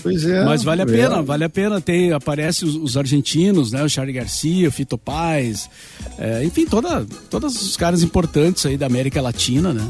[0.03, 0.44] Pois é.
[0.44, 0.87] Mas vale a é.
[0.88, 1.81] pena, vale a pena.
[1.81, 3.83] Tem, aparece os, os argentinos, né?
[3.85, 5.70] O Charlie Garcia, o Fito Paz,
[6.18, 9.88] é, enfim, toda, todos os caras importantes aí da América Latina, né?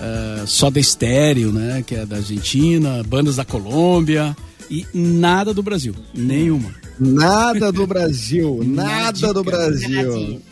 [0.00, 1.82] É, Soda Estéreo, né?
[1.86, 4.36] Que é da Argentina, bandas da Colômbia
[4.70, 6.74] e nada do Brasil, nenhuma.
[7.00, 10.42] Nada do Brasil, nada do Brasil.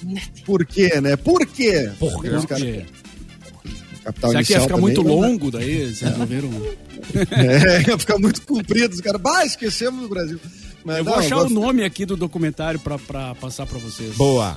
[0.45, 1.17] Por quê, né?
[1.17, 1.91] Por quê?
[1.99, 2.85] Porque os caras-
[4.05, 5.11] Capital será que ia ficar também, muito né?
[5.11, 5.79] longo daí?
[5.93, 6.51] Vocês resolveram?
[7.33, 8.95] É, ia ficar muito comprido.
[8.95, 10.39] Os caras, bah, esquecemos do Brasil.
[10.85, 14.15] Mas Eu vou não, achar vou- o nome aqui do documentário pra passar pra vocês.
[14.15, 14.57] Boa.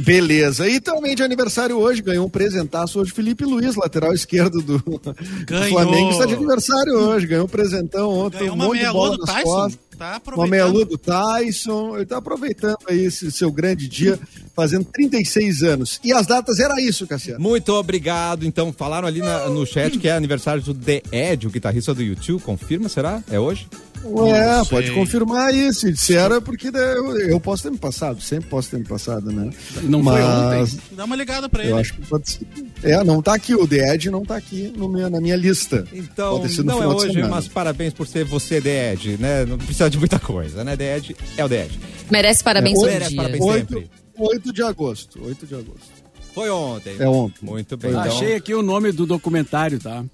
[0.00, 0.68] Beleza.
[0.68, 3.12] E também de aniversário hoje, ganhou um presentaço hoje.
[3.12, 5.68] Felipe Luiz, lateral esquerdo do, do.
[5.68, 7.26] Flamengo, está de aniversário hoje.
[7.26, 8.38] Ganhou um presentão ontem.
[8.38, 9.42] Ganhou um monte de bola nas Tyson.
[9.42, 9.89] costas.
[10.00, 10.50] Tá Uma aproveitando.
[10.50, 11.92] meia-lua do Tyson.
[11.94, 14.18] Ele está aproveitando aí esse seu grande dia,
[14.56, 16.00] fazendo 36 anos.
[16.02, 17.38] E as datas era isso, Cassiano.
[17.38, 18.46] Muito obrigado.
[18.46, 22.02] Então, falaram ali na- no chat que é aniversário do The Ed, o guitarrista do
[22.02, 22.40] YouTube.
[22.42, 23.22] Confirma, será?
[23.30, 23.68] É hoje?
[24.02, 25.70] Ué, pode confirmar aí.
[25.74, 28.18] Se disser é porque eu, eu posso ter me passado.
[28.22, 29.50] Sempre posso ter me passado, né?
[29.82, 30.80] Não foi Mas ontem.
[30.92, 31.80] Dá uma ligada pra eu ele.
[31.80, 32.46] acho que pode ser.
[32.82, 33.54] É, não tá aqui.
[33.54, 35.84] O The Ed não tá aqui no meu, na minha lista.
[35.92, 39.44] Então, não é hoje, mas parabéns por ser você, The Ed, né?
[39.44, 40.76] Não precisa de muita coisa, né?
[40.76, 41.80] The Ed é o The Ed.
[42.10, 43.44] Merece parabéns É, merece parabéns.
[43.44, 43.90] 8, sempre.
[44.18, 45.20] 8 de agosto.
[45.24, 46.00] 8 de agosto.
[46.34, 46.94] Foi ontem.
[46.98, 47.44] É ontem.
[47.44, 47.90] Muito bem.
[47.90, 50.04] Então, Achei aqui o nome do documentário, tá?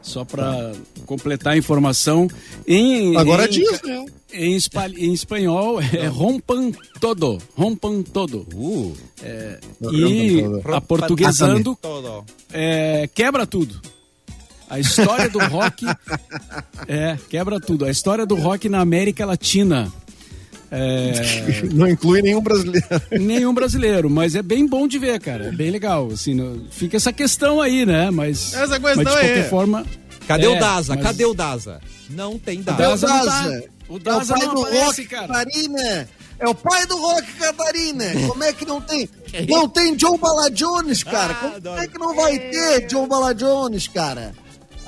[0.00, 0.72] Só pra
[1.04, 2.28] completar a informação.
[2.66, 4.06] Em, Agora em, diz, né?
[4.32, 7.38] Em, espa- em espanhol é rompan todo.
[7.54, 8.46] Rompan todo.
[8.54, 8.94] Uh,
[9.92, 10.74] E todo.
[10.74, 12.24] aportuguesando todo.
[12.52, 13.80] é, quebra tudo.
[14.70, 15.86] A história do rock
[16.86, 17.84] é quebra tudo.
[17.84, 19.90] A história do rock na América Latina.
[20.70, 21.12] É,
[21.72, 22.86] Não inclui nenhum brasileiro.
[23.12, 25.46] nenhum brasileiro, mas é bem bom de ver, cara.
[25.46, 26.08] É bem legal.
[26.12, 28.10] Assim, fica essa questão aí, né?
[28.10, 29.48] Mas, Essa mas questão de qualquer aí.
[29.48, 29.86] forma.
[30.26, 30.94] Cadê É, o Daza?
[30.94, 31.80] mas- Cadê o Daza?
[32.10, 32.78] Não tem Daza.
[32.78, 33.64] Daza não tá- Daza.
[33.88, 35.28] o É o Daza pai não do aparece, rock, cara.
[35.28, 36.08] Marina.
[36.40, 38.04] É o pai do rock, Catarina.
[38.28, 39.08] Como é que não tem?
[39.48, 41.34] Não tem John Bala Jones, cara.
[41.34, 44.32] Como é que não vai ter John Bala Jones, cara?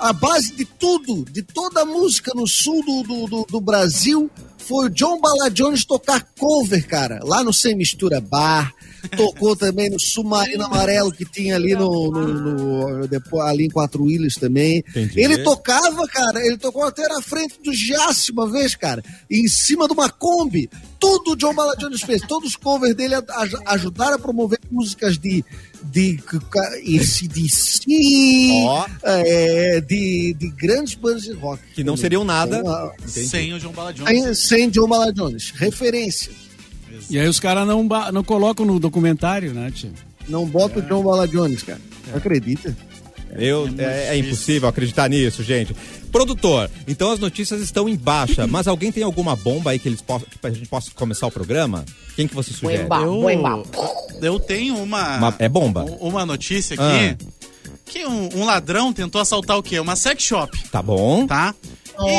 [0.00, 4.30] A base de tudo, de toda a música no sul do, do, do, do Brasil,
[4.56, 8.72] foi o John Bala Jones tocar cover, cara, lá no Sem Mistura Bar.
[9.16, 14.34] Tocou também no Submarino Amarelo que tinha ali no, no- no- ali em Quatro Ilhas
[14.34, 14.84] também.
[14.90, 15.20] Entendi.
[15.20, 19.86] Ele tocava, cara, ele tocou até na frente do Giasse uma vez, cara, em cima
[19.86, 20.68] de uma Kombi.
[21.00, 25.16] Tudo o John Bala Jones fez, todos os covers dele aj- ajudaram a promover músicas
[25.18, 25.42] de
[25.82, 26.20] de
[27.00, 27.86] ACDC,
[28.66, 28.86] Ó.
[29.02, 31.62] é, de, de grandes bandas de rock.
[31.74, 32.58] Que não seriam nada.
[32.58, 34.38] Então, ah, Sem o João Bala Jones.
[34.38, 35.50] sem, sem John Bala Jones.
[35.56, 36.32] Referência.
[37.08, 37.82] E aí os caras não,
[38.12, 39.92] não colocam no documentário, né, tio?
[40.28, 41.80] Não bota o John Bala Jones, cara.
[42.14, 42.76] Acredita?
[43.36, 45.74] Eu, é, é impossível acreditar nisso, gente.
[46.10, 50.00] Produtor, então as notícias estão em baixa, mas alguém tem alguma bomba aí que eles
[50.02, 51.84] possam, que a gente possa começar o programa?
[52.16, 52.82] Quem que você sugere?
[52.84, 52.96] Bomba.
[53.02, 53.62] Eu, Boemba.
[54.22, 55.84] eu tenho uma, Uma- é bomba?
[55.84, 57.16] um- uma notícia aqui
[57.86, 59.78] que um, um ladrão tentou assaltar o quê?
[59.80, 61.26] Uma sex shop, Tá bom.
[61.26, 61.54] tá?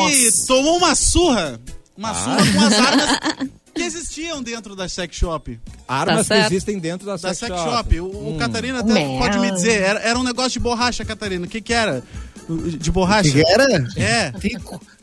[0.09, 1.59] E tomou uma surra.
[1.97, 2.13] Uma Ah.
[2.15, 5.59] surra com as armas que existiam dentro da sex shop.
[5.87, 6.47] Armas que certo.
[6.51, 7.71] existem dentro da, Da sex, sex shop.
[7.71, 7.99] shop.
[8.01, 8.37] O, o Hum.
[8.37, 9.81] Catarina até pode me dizer.
[9.81, 11.45] Era, era um negócio de borracha, Catarina.
[11.45, 12.03] O que que era?
[12.79, 13.31] De borracha?
[13.31, 13.65] Que era?
[13.95, 14.33] É.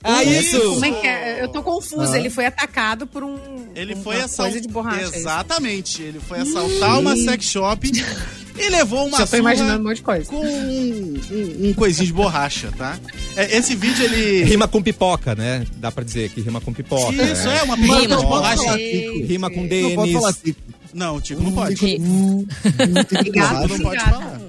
[0.03, 0.61] Ah, isso!
[0.61, 1.43] Como é que é?
[1.43, 2.19] Eu tô confusa.
[2.19, 3.37] Ele foi atacado por um.
[3.75, 4.61] Ele foi coisa assaltar.
[4.61, 5.01] de borracha.
[5.01, 5.15] é isso?
[5.17, 6.03] Exatamente.
[6.03, 7.91] Ele foi assaltar uma sex shop
[8.59, 10.25] e levou uma Já tô imaginando um monte de coisa.
[10.31, 12.99] com um, um- um coisinho de borracha, tá?
[13.37, 14.45] É, esse vídeo ele.
[14.45, 15.65] Rima com pipoca, né?
[15.77, 17.13] Dá pra dizer que rima com pipoca.
[17.23, 17.59] Isso, né?
[17.59, 18.17] é uma pipoca Rima.
[18.17, 18.77] de borracha.
[19.27, 20.43] Rima com Não pode falar Denis.
[20.45, 20.61] tico.
[20.95, 21.77] Não, o Tico não pode.
[21.77, 21.99] Que-
[23.23, 24.41] Ligado, Tico não pode falar.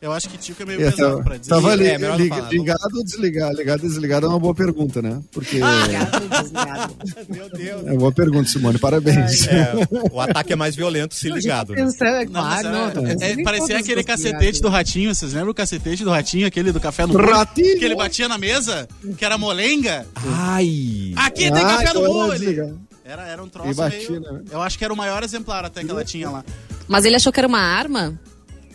[0.00, 1.50] Eu acho que Tico é meio É, pesado tava, pra dizer.
[1.50, 2.48] tava li- É, não li- falar.
[2.50, 3.56] ligado ou desligado?
[3.56, 5.20] Ligado ou desligado é uma boa pergunta, né?
[5.32, 6.94] Porque Ligado, desligado.
[7.28, 7.86] Meu Deus.
[7.86, 8.78] é uma boa pergunta, Simone.
[8.78, 9.46] Parabéns.
[9.48, 9.72] É,
[10.12, 11.72] o ataque é mais violento se ligado.
[11.74, 11.82] né?
[11.84, 15.14] Pensando, é Não, mas claro, não, é- pensando é- em parecia aquele cacetete do ratinho.
[15.14, 17.78] Vocês lembram o cacetete do ratinho, aquele do café no Ratinho?
[17.78, 20.06] Que ele batia na mesa, que era molenga.
[20.26, 21.12] Ai!
[21.16, 22.24] Aqui tem Ah, café então no.
[22.32, 22.80] Ele- desligado.
[23.04, 24.20] Era, era um troço batia, meio...
[24.22, 24.40] né?
[24.50, 26.42] Eu acho que era o maior exemplar até que ela tinha lá.
[26.88, 28.18] Mas ele achou que era uma arma?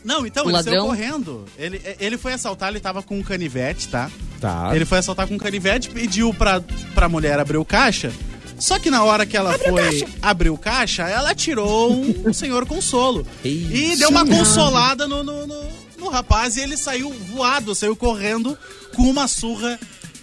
[0.04, 0.88] Não, então, O ele saiu ladrão?
[0.88, 1.46] correndo.
[1.58, 4.10] Ele, ele foi assaltar, ele tava com um canivete, tá?
[4.40, 4.72] Tá.
[4.74, 6.62] Ele foi assaltar com um canivete, pediu pra,
[6.96, 8.12] pra mulher abrir o caixa.
[8.58, 12.66] Só que na hora que ela foi abrir o caixa, ela tirou um, um senhor
[12.66, 13.26] consolo.
[13.44, 18.58] E deu uma consolada no, no, no- no rapaz e ele saiu voado, saiu correndo
[18.96, 19.78] com uma surra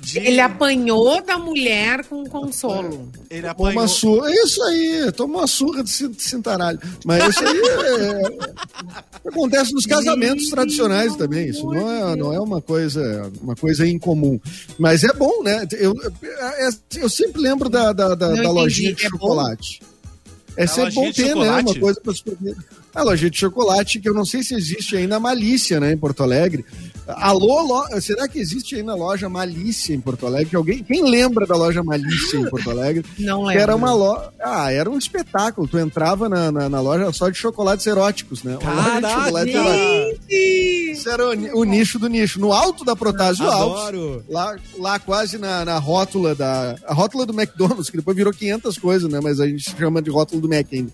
[0.06, 0.18] de.
[0.18, 3.10] Ele apanhou da mulher com consolo.
[3.28, 3.72] Ele apanhou.
[3.72, 4.30] uma surra.
[4.30, 6.78] É isso aí, tomou uma surra de cin- de cintaralho.
[7.04, 11.48] Mas isso aí é- acontece nos casamentos tradicionais também.
[11.48, 14.38] Isso não é, não é uma coisa uma coisa incomum.
[14.78, 15.66] Mas é bom, né?
[15.72, 19.82] Eu, é- eu sempre lembro da, da, da, da lojinha de É chocolate.
[20.56, 21.50] É A sempre bom ter, né?
[21.60, 22.22] Uma coisa para se.
[22.96, 25.96] A lojinha de chocolate, que eu não sei se existe ainda a Malícia, né, em
[25.98, 26.64] Porto Alegre.
[27.06, 28.00] Alô, lo...
[28.00, 30.46] será que existe ainda a loja Malícia em Porto Alegre?
[30.50, 30.82] Que Alguém...
[30.82, 33.04] Quem lembra da loja Malícia em Porto Alegre?
[33.18, 33.62] Não Que lembro.
[33.62, 34.30] era uma loja.
[34.40, 35.68] Ah, era um espetáculo.
[35.68, 38.58] Tu entrava na, na, na loja só de chocolates eróticos, né?
[38.60, 39.20] Uma loja de Caraca!
[39.24, 40.26] chocolates eróticos.
[40.28, 42.40] Isso era o, o nicho do nicho.
[42.40, 43.48] No alto da Protásio.
[43.48, 44.24] Adoro.
[44.28, 46.74] Lá, lá quase na, na rótula da.
[46.86, 49.20] A rótula do McDonald's, que depois virou 500 coisas, né?
[49.22, 50.90] Mas a gente chama de rótula do Mac ainda.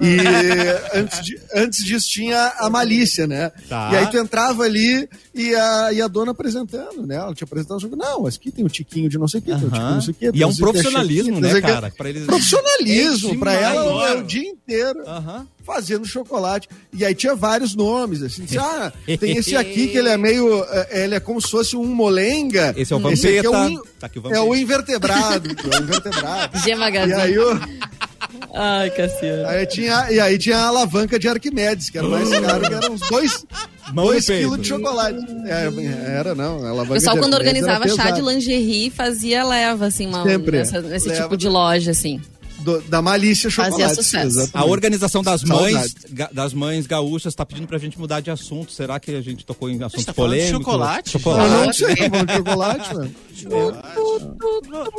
[0.00, 0.16] E
[0.96, 3.50] antes, de- antes disso tinha a malícia, né?
[3.68, 3.90] Tá.
[3.92, 7.16] E aí tu entrava ali e a, e a dona apresentando, né?
[7.16, 7.96] Ela te apresentando o jogo.
[7.96, 9.94] Não, mas aqui tem um tiquinho de não sei o que, tem um tiquinho de
[9.94, 10.30] não sei o que.
[10.38, 11.92] E é um profissionalismo, né, cara?
[11.96, 12.24] Pra eles...
[12.26, 15.46] Profissionalismo, É pra ela é o dia inteiro Aham.
[15.64, 16.68] fazendo chocolate.
[16.92, 20.64] E aí tinha vários nomes, assim, disse, ah, tem esse aqui que ele é meio,
[20.64, 22.74] é, ele é como se fosse um molenga.
[22.76, 23.72] Esse é o Esse aqui é o, Vampeta.
[23.72, 24.62] in- Tá aqui o é o Vampeta.
[24.62, 26.56] invertebrado, é o invertebrado.
[26.66, 27.60] E aí, o-
[28.58, 29.46] Ai, Cassiano.
[29.48, 32.90] aí tinha, e aí tinha a alavanca de Arquimedes, que era mais caro, que era
[32.90, 33.44] uns dois,
[33.92, 35.18] Mão dois quilos de chocolate.
[35.46, 40.06] É, era, não, a alavanca O pessoal, quando organizava chá de lingerie, fazia leva, assim,
[40.06, 40.58] uma, Sempre.
[40.58, 41.22] nessa- nesse Leva.
[41.24, 42.20] tipo de loja, assim.
[42.66, 44.00] Do- da malícia chocolate.
[44.52, 48.72] A organização das mães, ga- das mães gaúchas tá pedindo pra gente mudar de assunto.
[48.72, 50.50] Será que a gente tocou em assuntos tá polêmicos?
[50.58, 51.10] chocolate?
[51.10, 51.48] Chocolate.
[51.50, 51.96] não sei,
[52.36, 53.14] chocolate, mano.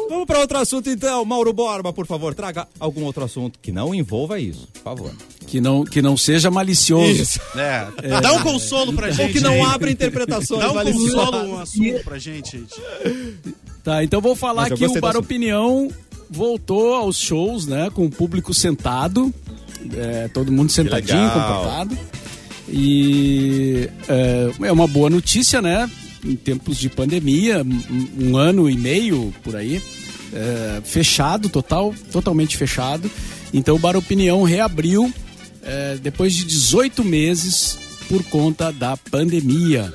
[0.09, 1.25] Vamos pra outro assunto então.
[1.25, 5.11] Mauro Borba, por favor, traga algum outro assunto que não envolva isso, por favor.
[5.45, 7.39] Que não, que não seja malicioso.
[7.55, 8.21] É.
[8.21, 9.21] Dá um consolo pra gente.
[9.27, 10.61] Ou que não abra interpretações.
[10.61, 11.13] Dá um maliciosas.
[11.25, 12.57] consolo, um assunto pra gente.
[12.59, 13.45] gente.
[13.83, 15.23] Tá, então vou falar que o Para assunto.
[15.23, 15.89] Opinião
[16.29, 17.89] voltou aos shows, né?
[17.89, 19.33] Com o público sentado.
[19.95, 21.97] é, todo mundo sentadinho, comportado.
[22.69, 25.89] E é, é uma boa notícia, né?
[26.25, 29.81] Em tempos de pandemia, um, um ano e meio por aí.
[30.33, 33.09] é, fechado, total, totalmente fechado.
[33.53, 35.11] Então o Bar Opinião reabriu
[35.63, 39.93] é, depois de 18 meses por conta da pandemia.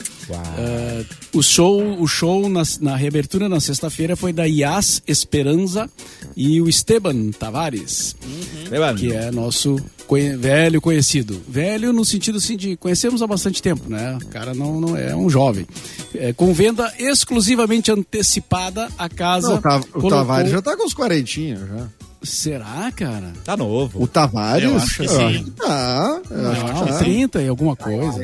[0.58, 1.04] É,
[1.34, 5.88] o show, o show na, na reabertura na sexta-feira foi da Yas Esperanza
[6.36, 8.14] e o Esteban Tavares,
[8.62, 8.94] Esteban.
[8.96, 11.40] que é nosso conhe- velho conhecido.
[11.48, 14.18] Velho no sentido assim de conhecemos há bastante tempo, né?
[14.22, 15.66] O cara não, não é um jovem.
[16.14, 19.48] É, com venda exclusivamente antecipada, a casa.
[19.48, 21.86] Não, o Ta- o colocou- Tavares já tá com os quarentinhos já.
[22.22, 23.32] Será, cara?
[23.44, 24.00] Tá novo.
[24.00, 24.62] O Tavares?
[24.70, 25.52] Eu acho que sim.
[25.64, 26.98] Ah, eu acho Não, que tá.
[26.98, 28.22] 30 e alguma coisa.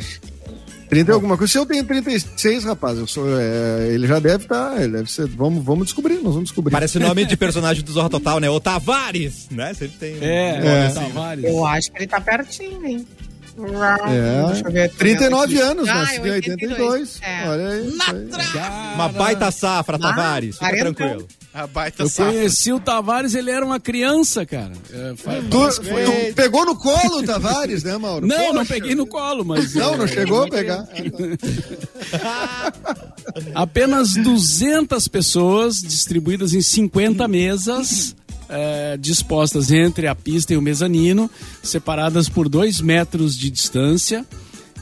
[0.88, 1.53] 30 e alguma coisa.
[1.53, 4.81] Se eu tenho 36, rapaz, eu sou, é, ele já deve estar.
[4.83, 5.27] ele deve ser.
[5.29, 6.72] Vamos, vamos descobrir, nós vamos descobrir.
[6.72, 8.48] Parece nome de personagem do Zorra Total, né?
[8.51, 9.74] O Tavares, né?
[9.74, 10.16] Sempre tem.
[10.18, 10.90] um- É, É.
[10.90, 11.44] Tavares.
[11.44, 13.07] Eu acho que ele tá pertinho, hein?
[14.09, 14.90] É, Deixa eu ver.
[14.94, 17.18] 39 anos, Ah, nascido em 82.
[17.23, 17.49] É.
[17.49, 17.99] Olha aí.
[18.94, 20.55] Uma baita safra, Tavares.
[20.57, 20.94] Fica 40.
[20.94, 21.29] tranquilo.
[21.53, 22.33] A baita Eu safra.
[22.33, 24.73] conheci o Tavares, ele era uma criança, cara.
[24.92, 28.27] É, fa- Tu, tu pegou no colo o Tavares, né, Mauro?
[28.27, 28.75] Não, não Poxa.
[28.75, 29.75] peguei no colo, mas.
[29.75, 30.87] Não, é, não chegou a pegar.
[33.55, 38.14] Apenas 200 pessoas distribuídas em 50 mesas.
[38.48, 41.30] É, dispostas entre a pista e o mezanino,
[41.62, 44.24] separadas por dois metros de distância.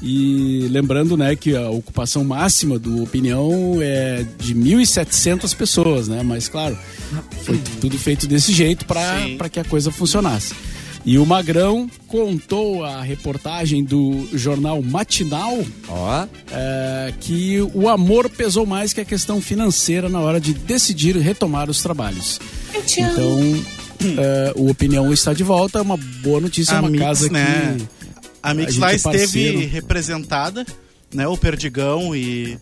[0.02, 6.22] E lembrando, né, que a ocupação máxima do Opinião é de 1.700 pessoas, né?
[6.22, 6.76] Mas claro,
[7.44, 10.54] foi tudo feito desse jeito para que a coisa funcionasse.
[11.06, 15.56] E o Magrão contou a reportagem do jornal Matinal
[15.88, 16.26] Ó.
[16.50, 21.70] é, que o amor pesou mais que a questão financeira na hora de decidir retomar
[21.70, 22.40] os trabalhos.
[22.74, 23.38] Então,
[24.18, 27.28] é, o Opinião está de volta, é uma boa notícia, é A uma Mix, casa
[27.30, 27.76] né?
[27.78, 27.86] que
[28.42, 29.58] A Mix gente lá é esteve parceiro.
[29.68, 30.66] representada,
[31.14, 31.26] né?
[31.28, 32.58] O Perdigão e,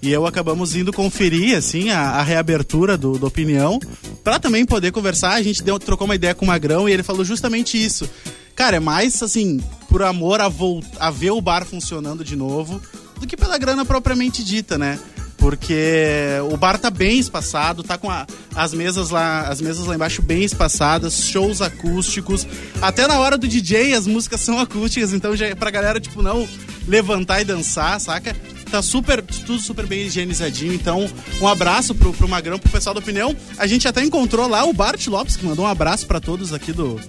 [0.00, 3.78] e eu acabamos indo conferir, assim, a, a reabertura do, do Opinião,
[4.24, 5.34] pra também poder conversar.
[5.34, 8.08] A gente deu, trocou uma ideia com o Magrão e ele falou justamente isso.
[8.54, 10.50] Cara, é mais, assim, por amor a,
[10.98, 12.80] a ver o bar funcionando de novo,
[13.20, 14.98] do que pela grana propriamente dita, né?
[15.36, 16.16] Porque
[16.50, 20.20] o bar tá bem espaçado, tá com a- as mesas lá, as mesas lá embaixo
[20.20, 22.44] bem espaçadas, shows acústicos.
[22.82, 26.22] Até na hora do DJ as músicas são acústicas, então já é pra galera tipo
[26.22, 26.46] não
[26.88, 28.34] levantar e dançar, saca?
[28.70, 30.74] Tá super, tudo super bem higienizadinho.
[30.74, 31.08] Então,
[31.40, 33.34] um abraço pro, pro Magrão, pro pessoal da opinião.
[33.56, 36.72] A gente até encontrou lá o Bart Lopes, que mandou um abraço pra todos aqui
[36.72, 37.00] do,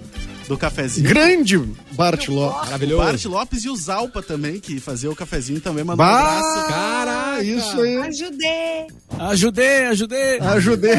[0.50, 1.08] do cafezinho.
[1.08, 1.56] Grande
[1.92, 2.56] Bart Lopes.
[2.56, 3.04] O Maravilhoso.
[3.04, 6.42] Bart Lopes e o Zalpa também, que fazia o cafezinho também, mandou um abraço.
[6.42, 7.44] Bah, Caraca.
[7.44, 7.96] isso aí.
[7.98, 8.86] Ajudei.
[9.16, 10.40] Ajudei, ajudei.
[10.40, 10.94] Ajudei.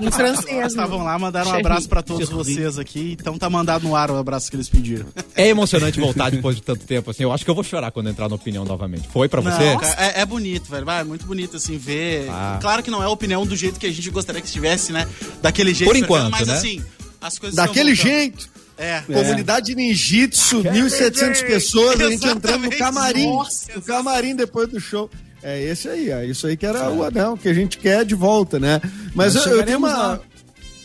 [0.00, 0.66] Em francês.
[0.66, 3.16] Estavam lá, mandaram um abraço pra todos vocês aqui.
[3.20, 5.06] Então tá mandado no ar o abraço que eles pediram.
[5.36, 7.22] É emocionante voltar depois de tanto tempo, assim.
[7.22, 9.08] Eu acho que eu vou chorar quando entrar na opinião novamente.
[9.12, 9.74] Foi pra você?
[9.74, 10.84] Não, cara, é, é bonito, velho.
[10.84, 12.28] Vai, É muito bonito, assim, ver.
[12.30, 12.58] Ah.
[12.60, 15.06] Claro que não é a opinião do jeito que a gente gostaria que estivesse, né?
[15.40, 15.88] Daquele jeito.
[15.88, 16.54] Por enquanto, mas né?
[16.54, 16.82] assim,
[17.20, 18.48] as coisas Daquele jeito.
[18.78, 19.02] É.
[19.02, 22.78] Comunidade ninjitsu, 1.700 pessoas, a gente entrando no Exatamente.
[22.78, 23.26] camarim.
[23.26, 25.10] Nossa, no camarim depois do show.
[25.42, 28.14] É esse aí, é isso aí que era o anel que a gente quer de
[28.14, 28.80] volta, né?
[29.14, 29.88] Mas eu, eu tenho uma.
[29.96, 30.20] lá.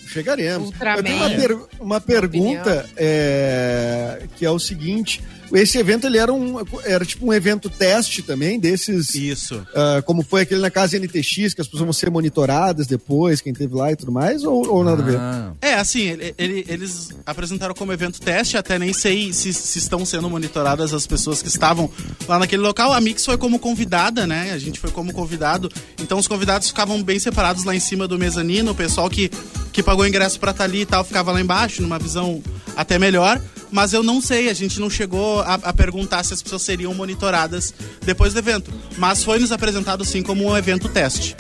[0.08, 0.68] Chegaremos.
[0.70, 0.98] Ultraman.
[1.00, 5.22] Eu tenho uma, per- uma pergunta é, que é o seguinte:
[5.54, 9.66] esse evento ele era um era tipo um evento teste também desses Isso.
[9.76, 13.54] ah, como foi aquele na casa NTX que as pessoas vão ser monitoradas depois quem
[13.54, 15.18] teve lá e tudo mais ou, ou nada a ver?
[15.18, 15.52] Ah.
[15.62, 20.06] É, assim, ele- ele- eles apresentaram como evento teste, até nem sei se, se estão
[20.06, 21.90] sendo monitoradas as pessoas que estavam
[22.28, 22.92] lá naquele local.
[22.94, 24.52] A Mix foi como convidada, né?
[24.52, 25.72] A gente foi como convidado.
[26.02, 28.72] Então os convidados ficavam bem separados lá em cima do mezanino.
[28.72, 29.30] O pessoal que,
[29.72, 32.42] que pagou ingresso pra estar ali e tal ficava lá embaixo, numa visão
[32.76, 33.42] até melhor.
[33.72, 36.94] Mas eu não sei, a gente não chegou a, a perguntar se as pessoas seriam
[36.94, 37.74] monitoradas
[38.06, 38.72] depois do evento.
[38.98, 41.36] Mas foi nos apresentado sim como um evento teste.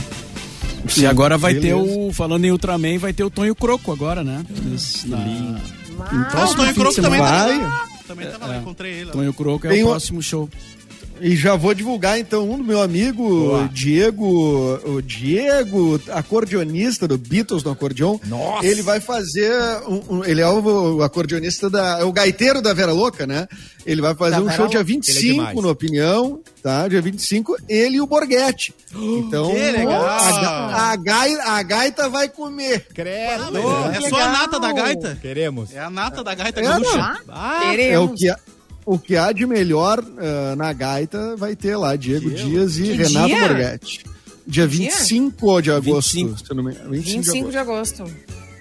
[0.97, 1.75] E agora vai Beleza.
[1.83, 4.45] ter o, falando em Ultraman, vai ter o Tonho Croco agora, né?
[5.05, 5.59] Na-
[6.33, 7.57] Ah, o Tonho Croco também Vai.
[7.59, 7.85] lá.
[8.07, 9.11] Também tava lá, encontrei ele.
[9.11, 10.47] Tonho Croco é Tem o o- próximo show.
[11.21, 13.69] E já vou divulgar então um do meu amigo Boa.
[13.71, 18.17] Diego, o Diego, acordeonista do Beatles no acordeon.
[18.25, 18.65] Nossa!
[18.67, 19.51] Ele vai fazer
[19.87, 23.47] um, um- ele é o, o acordeonista da é o gaiteiro da Vera Louca, né?
[23.85, 24.91] Ele vai fazer Da um Vera show dia Louca.
[24.91, 25.55] Ele é 25 demais.
[25.61, 26.87] no Opinião, tá?
[26.87, 28.73] Dia 25, ele e o Borghetti.
[28.95, 30.05] Então, Que legal!
[30.05, 32.87] a, a, gai- a gaita vai comer.
[32.93, 33.57] Credo!
[33.93, 35.17] É só a nata da gaita.
[35.21, 35.73] Queremos.
[35.73, 37.17] É a nata da gaita É, gaúcha.
[37.29, 38.29] Ah, É o que
[38.85, 42.93] o que há de melhor ah, na gaita vai ter lá Diego Dias e Que
[42.93, 43.47] Renato dia?
[43.47, 44.05] Borghetti.
[44.47, 46.13] Dia 25 de agosto.
[46.15, 46.37] 25.
[46.37, 46.71] Se eu não me...
[46.71, 48.03] 25, 25 de de agosto.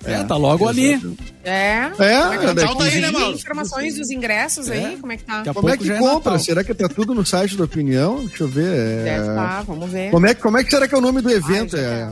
[0.05, 1.01] É, tá logo ali.
[1.43, 1.91] É.
[1.99, 3.37] É, é é, Tchau, tá aí, né, Tem Mauro?
[3.37, 4.99] informações dos ingressos aí?
[4.99, 5.43] Como é que tá?
[5.55, 6.33] Como é que é compra?
[6.33, 6.39] Natal.
[6.39, 8.25] Será que tá tudo no site da opinião?
[8.27, 8.67] Deixa eu ver.
[8.67, 10.11] é, Deve tá, vamos ver.
[10.11, 11.77] Como, é, como é que será que é o nome do evento?
[11.77, 12.11] Ai, é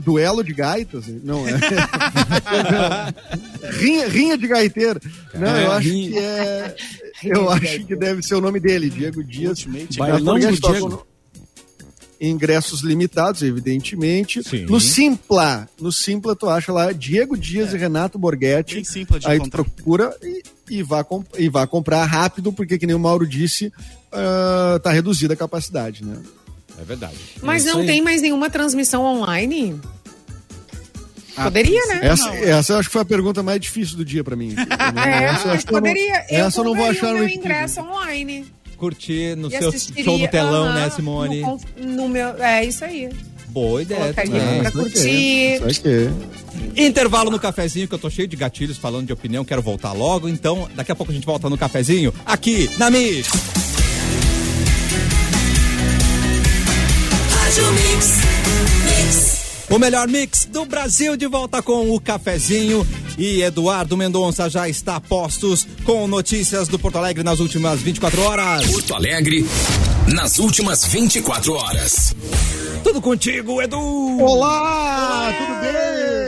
[0.00, 1.04] duelo de gaitas?
[1.22, 1.52] Não, é.
[3.78, 5.00] rinha, rinha de gaiteiro.
[5.34, 6.10] Não, eu acho rinha.
[6.10, 6.76] que é.
[7.24, 9.58] Eu acho que deve ser o nome dele, Diego Dias.
[9.64, 11.06] Ultimate Bailão do Diego.
[12.20, 14.42] Ingressos limitados, evidentemente.
[14.42, 14.64] Sim.
[14.66, 18.76] No Simpla, no Simpla tu acha lá Diego Dias e Renato Borghetti.
[18.76, 19.64] Bem simples de Aí tu encontrar.
[19.64, 23.70] procura e, e, vá comp- e vá comprar rápido, porque que nem o Mauro disse,
[24.12, 26.16] ah, tá reduzida a capacidade, né?
[26.80, 27.16] É verdade.
[27.42, 27.86] Mas É não aí.
[27.86, 29.78] tem mais nenhuma transmissão online?
[31.36, 32.00] Ah, Poderia, né?
[32.02, 34.54] Essa, Não, essa eu acho que foi a pergunta mais difícil do dia pra mim.
[35.04, 36.24] É, essa eu mas acho que eu não- poderia.
[36.30, 38.46] essa eu não vou achar meu ingresso online.
[38.76, 39.72] Curtir no E seu
[40.04, 41.40] show no telão, aham, né, Simone?
[41.40, 43.08] No, no meu, é isso aí.
[43.48, 44.62] Boa ideia também.
[44.62, 45.54] pra curtir.
[45.54, 46.10] isso aqui.
[46.76, 50.28] Intervalo no cafezinho, que eu tô cheio de gatilhos falando de opinião, quero voltar logo.
[50.28, 53.28] Então, daqui a pouco a gente volta no cafezinho, aqui na Mix.
[59.74, 62.86] O melhor mix do Brasil de volta com o cafezinho.
[63.18, 68.22] E Eduardo Mendonça já está a postos com notícias do Porto Alegre nas últimas 24
[68.22, 68.70] horas.
[68.70, 69.44] Porto Alegre,
[70.14, 72.14] nas últimas 24 horas.
[72.84, 74.20] Tudo contigo, Edu!
[74.20, 76.23] Olá, tudo bem?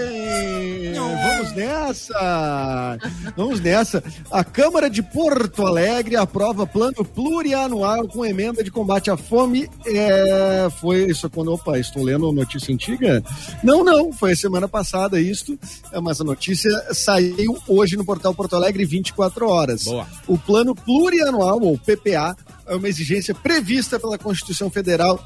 [1.56, 2.98] Nessa!
[3.34, 4.04] Vamos nessa.
[4.30, 9.68] A Câmara de Porto Alegre aprova plano plurianual com emenda de combate à fome.
[9.86, 11.52] É, foi isso quando.
[11.52, 13.24] Opa, estou lendo notícia antiga?
[13.64, 15.58] Não, não, foi semana passada isto,
[15.90, 19.84] é, mas a notícia saiu hoje no portal Porto Alegre 24 horas.
[19.84, 20.06] Boa.
[20.26, 25.24] O plano plurianual, ou PPA, é uma exigência prevista pela Constituição Federal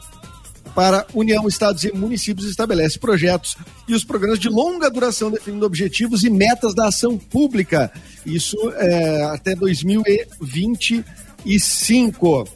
[0.75, 3.57] para União, Estados e Municípios estabelece projetos
[3.87, 7.93] e os programas de longa duração definindo objetivos e metas da ação pública.
[8.25, 12.49] Isso é, até 2025.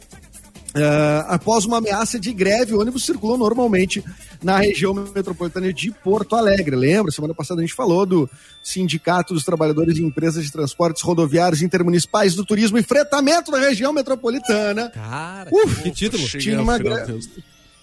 [0.77, 4.03] É, após uma ameaça de greve, ônibus circulam normalmente
[4.43, 6.75] na região metropolitana de Porto Alegre.
[6.75, 7.13] Lembra?
[7.13, 8.29] Semana passada a gente falou do
[8.61, 13.93] Sindicato dos Trabalhadores de Empresas de Transportes Rodoviários Intermunicipais do Turismo e Fretamento da região
[13.93, 14.89] metropolitana.
[14.89, 16.27] Cara, Uf, que título.
[16.27, 17.21] Cheguei Tinha uma greve.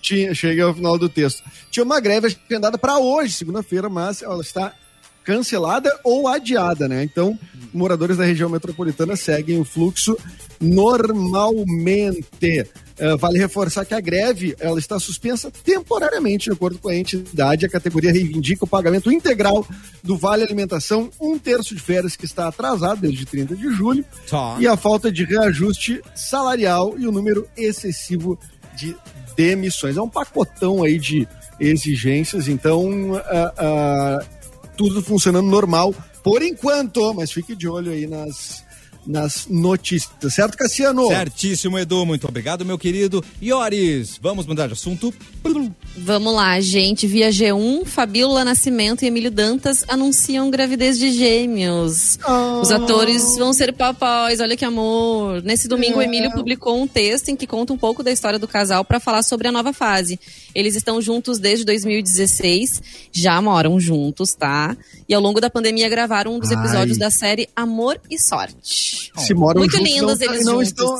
[0.02, 1.42] Tinha, cheguei ao final do texto.
[1.70, 4.74] Tinha uma greve agendada para hoje, segunda-feira, mas ela está
[5.24, 7.04] cancelada ou adiada, né?
[7.04, 7.38] Então,
[7.72, 10.18] moradores da região metropolitana seguem o fluxo
[10.60, 12.66] normalmente.
[12.98, 17.64] Eh, vale reforçar que a greve ela está suspensa temporariamente, de acordo com a entidade.
[17.64, 19.66] A categoria reivindica o pagamento integral
[20.02, 24.56] do Vale Alimentação, um terço de férias que está atrasado desde 30 de julho, Só.
[24.60, 28.38] e a falta de reajuste salarial e o número excessivo
[28.76, 28.94] de
[29.36, 29.96] demissões.
[29.96, 31.26] É um pacotão aí de
[31.60, 34.18] exigências, então ah, ah,
[34.76, 38.64] tudo funcionando normal por enquanto, mas fique de olho aí nas,
[39.06, 41.08] nas notícias, certo, Cassiano?
[41.08, 42.06] Certíssimo, Edu.
[42.06, 43.24] Muito obrigado, meu querido.
[43.40, 45.12] Ioris, vamos mudar de assunto?
[45.96, 47.06] Vamos lá, gente.
[47.06, 52.18] Via G1, Fabíola Nascimento e Emílio Dantas anunciam gravidez de gêmeos.
[52.60, 55.42] Os atores vão ser papais, olha que amor.
[55.42, 58.48] Nesse domingo, o Emílio publicou um texto em que conta um pouco da história do
[58.48, 60.18] casal para falar sobre a nova fase.
[60.54, 64.76] Eles estão juntos desde 2016, já moram juntos, tá?
[65.08, 66.58] E ao longo da pandemia gravaram um dos Ai.
[66.58, 68.91] episódios da série Amor e Sorte.
[69.16, 70.68] Se moram Muito juntos, lindos não, eles não juntos.
[70.68, 70.96] estão,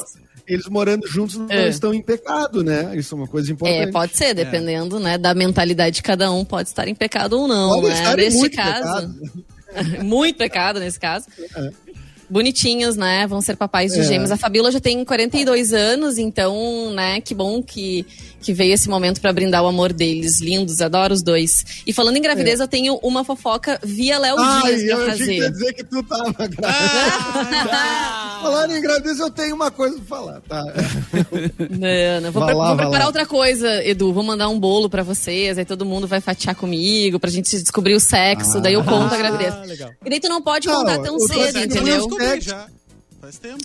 [0.46, 1.68] eles morando juntos não É.
[1.68, 2.92] estão em pecado, né?
[2.96, 3.88] Isso é uma coisa importante.
[3.88, 7.46] É, pode ser, dependendo, né, da mentalidade de cada um, pode estar em pecado ou
[7.48, 8.16] não, Pode né?
[8.16, 9.44] Neste muito caso, pecado.
[10.05, 11.26] muito pecado nesse caso.
[12.31, 13.26] Bonitinhos, né?
[13.26, 14.05] Vão ser papais de É.
[14.05, 14.31] gêmeos.
[14.31, 18.07] A Fabíola já tem 42 anos, então, né, que bom que,
[18.42, 20.40] que veio esse momento pra brindar o amor deles.
[20.40, 21.64] Lindos, adoro os dois.
[21.87, 24.62] E falando em gravidez, eu tenho uma fofoca via Léo É.
[24.62, 25.50] Dias eu pra achei que ia fazer.
[25.52, 26.68] dizer que tu tava grávida.
[28.42, 30.62] Falando em gravidez, eu tenho uma coisa pra falar, tá?
[31.70, 32.33] Não, não.
[32.33, 33.07] Vou, pre- lá, vou preparar lá.
[33.07, 34.12] outra coisa, Edu.
[34.12, 37.94] Vou mandar um bolo pra vocês, aí todo mundo vai fatiar comigo, pra gente descobrir
[37.94, 39.55] o sexo, daí eu conto a gravidez.
[39.55, 39.90] Ah, legal.
[40.05, 42.09] E daí tu não pode Não, contar tão cedo, que entendeu?
[42.20, 42.66] eu já.
[43.23, 43.59] Faz tempo.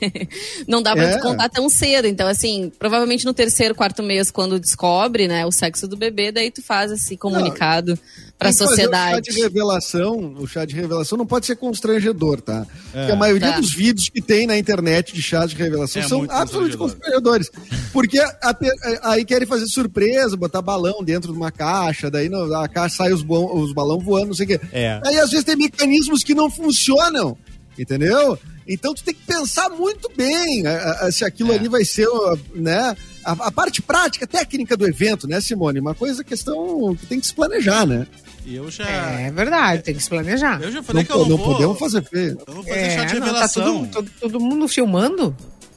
[0.66, 1.16] Não dá pra É.
[1.18, 2.06] tu contar tão cedo.
[2.08, 6.50] Então, assim, provavelmente no terceiro, quarto mês, quando descobre, né, o sexo do bebê, daí
[6.50, 7.98] tu faz esse comunicado
[8.38, 9.20] pra Tem sociedade.
[9.20, 12.66] O chá de revelação, o chá de revelação não pode ser constrangedor, tá?
[12.90, 13.60] Porque a maioria Tá.
[13.60, 17.38] dos vídeos que tem na internet de chás de revelação É são absolutamente constrangedor.
[17.38, 17.50] constrangedores.
[17.92, 18.72] Porque a pe-
[19.02, 23.12] aí querem fazer surpresa, botar balão dentro de uma caixa, daí no- a caixa sai
[23.12, 24.60] os, bom- os balão voando, não sei o quê.
[24.72, 25.02] É.
[25.04, 27.36] Aí às vezes tem mecanismos que não funcionam,
[27.78, 28.38] entendeu?
[28.68, 32.08] Então tu tem que pensar muito bem a- a- se aquilo ali vai ser,
[32.54, 32.96] né?
[33.24, 35.80] A, a parte prática, técnica do evento, né, Simone?
[35.80, 38.06] Uma coisa, questão que tem que se planejar, né?
[38.44, 38.84] E eu já.
[38.86, 40.62] É verdade, tem que se planejar.
[40.62, 41.52] Eu já falei Não, que eu não, não vou.
[41.54, 42.38] podemos fazer feio.
[42.46, 45.36] Eu vou fazer É, chá de não, tá todo, todo mundo filmando?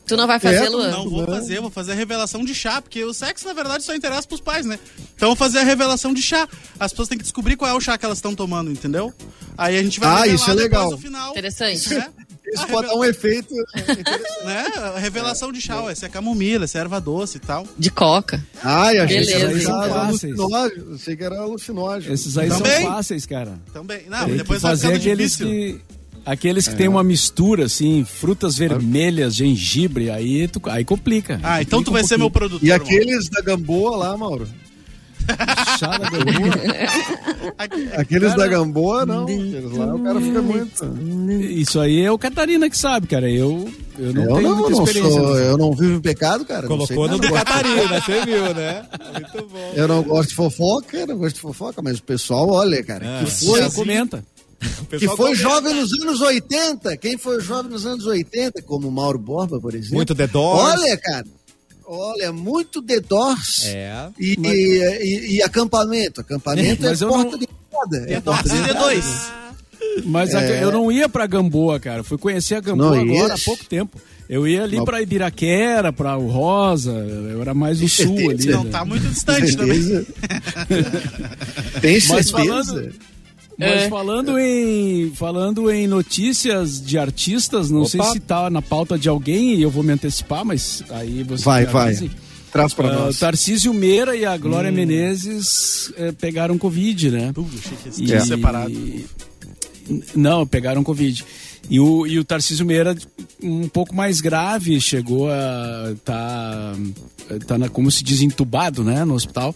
[0.10, 0.89] Tu não vai fazer, É, Luan?
[0.91, 3.95] Não vou fazer, vou fazer a revelação de chá, porque o sexo, na verdade, só
[3.95, 4.78] interessa pros pais, né?
[5.16, 6.47] Então, eu vou fazer a revelação de chá.
[6.80, 9.14] As pessoas têm que descobrir qual é o chá que elas estão tomando, entendeu?
[9.57, 10.91] Aí a gente vai Ah, isso é depois legal.
[10.91, 11.32] no final.
[11.32, 11.93] Interessante.
[11.93, 12.10] Né?
[12.51, 13.53] Isso A pode dar um efeito.
[14.43, 14.66] né?
[14.95, 17.68] A revelação de chá, ué, se é camomila, se é erva doce e tal.
[17.78, 18.43] De coca.
[18.64, 19.66] Ai, achei que era Beleza.
[19.66, 20.39] São era fáceis.
[20.39, 20.95] alucinógeno.
[20.95, 22.14] Achei que era alucinógeno.
[22.14, 22.82] Esses aí Também?
[22.82, 23.60] são fáceis, cara.
[23.72, 24.01] Também.
[24.10, 25.47] Não, Tem depois que vai fazer ficando aqueles difícil.
[25.47, 25.82] que.
[26.26, 31.39] Aqueles que tem uma mistura, assim, frutas vermelhas, gengibre, aí, tu, aí complica.
[31.43, 32.67] Ah, então tu vai um ser meu produtor.
[32.67, 34.47] E aqueles da Gamboa lá, Mauro?
[35.78, 36.55] Chá da gamboa.
[37.97, 39.24] Aqueles da Gamboa, não.
[39.24, 40.86] Aqueles lá o cara fica muito.
[41.51, 43.30] Isso aí é o Catarina que sabe, cara.
[43.30, 45.20] Eu, eu não eu tenho não, muita não experiência.
[45.20, 46.67] sou, eu não vivo em pecado, cara.
[46.67, 48.86] não sei Colocou no do Catarina, você viu, né?
[49.13, 49.72] Muito bom.
[49.76, 53.20] Eu não gosto de fofoca, eu não gosto de fofoca, mas o pessoal, olha, cara,
[53.20, 54.24] Ah, que foi, Já comenta.
[54.89, 56.97] Que foi jovem nos anos 80.
[56.97, 59.95] Quem foi jovem nos anos 80, como o Mauro Borba, por exemplo.
[59.95, 60.80] Muito The Doors.
[60.80, 61.26] Olha, cara,
[61.86, 63.66] olha, muito The Doors.
[63.66, 64.07] É.
[64.20, 66.22] E, e, e acampamento.
[66.22, 67.97] Acampamento é Mas eu porta não- de entrada.
[67.97, 68.55] É Tem porta de.
[68.55, 69.03] D2.
[70.05, 72.03] Mas a- eu não ia pra Gamboa, cara.
[72.03, 73.99] Fui conhecer a Gamboa Não agora há pouco tempo.
[74.30, 74.86] Eu ia ali Não.
[74.86, 76.91] pra Ibiraquera, pra o Rosa.
[76.91, 78.45] Eu era mais o sul ali.
[78.45, 78.70] Não né?
[78.70, 79.82] tá muito distante também.
[79.82, 80.07] Certeza.
[81.82, 82.32] Tem Mas certeza?
[82.38, 82.93] falando,
[83.60, 87.89] mas falando em falando em notícias de artistas, não Opa.
[87.89, 91.43] sei se tá na pauta de alguém e eu vou me antecipar, mas aí você
[91.43, 92.10] Vai, vai.
[92.51, 93.20] Traz pra Ah, o nós.
[93.20, 97.32] Tarcísio Meira e a Glória Menezes eh, pegaram Covid, né?
[97.38, 98.74] Uh, achei que E- separado.
[100.16, 101.24] Não, pegaram Covid.
[101.70, 102.97] E o, e o Tarcísio Meira,
[103.43, 106.74] um pouco mais grave, chegou a tá,
[107.45, 109.55] tá na, como se diz, entubado, né, no hospital.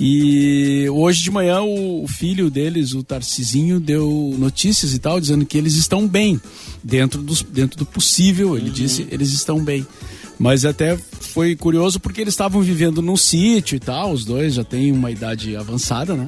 [0.00, 5.44] E hoje de manhã o, o filho deles, o Tarcisinho, deu notícias e tal, dizendo
[5.44, 6.40] que eles estão bem,
[6.82, 9.86] dentro, dos, dentro do possível, ele disse, eles estão bem.
[10.38, 14.64] Mas até foi curioso porque eles estavam vivendo num sítio e tal, os dois já
[14.64, 16.24] têm uma idade avançada, né?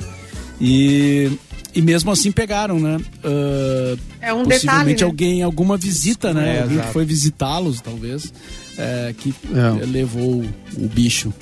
[0.60, 1.30] E,
[1.74, 2.98] e mesmo assim pegaram, né?
[3.24, 5.02] Ah, É um possivelmente detalhe, né?
[5.04, 6.56] alguém, alguma visita, né?
[6.58, 6.86] É, alguém exato.
[6.88, 8.32] que foi visitá-los, talvez,
[8.78, 9.84] é, que É.
[9.86, 10.44] levou
[10.76, 11.32] o, bicho.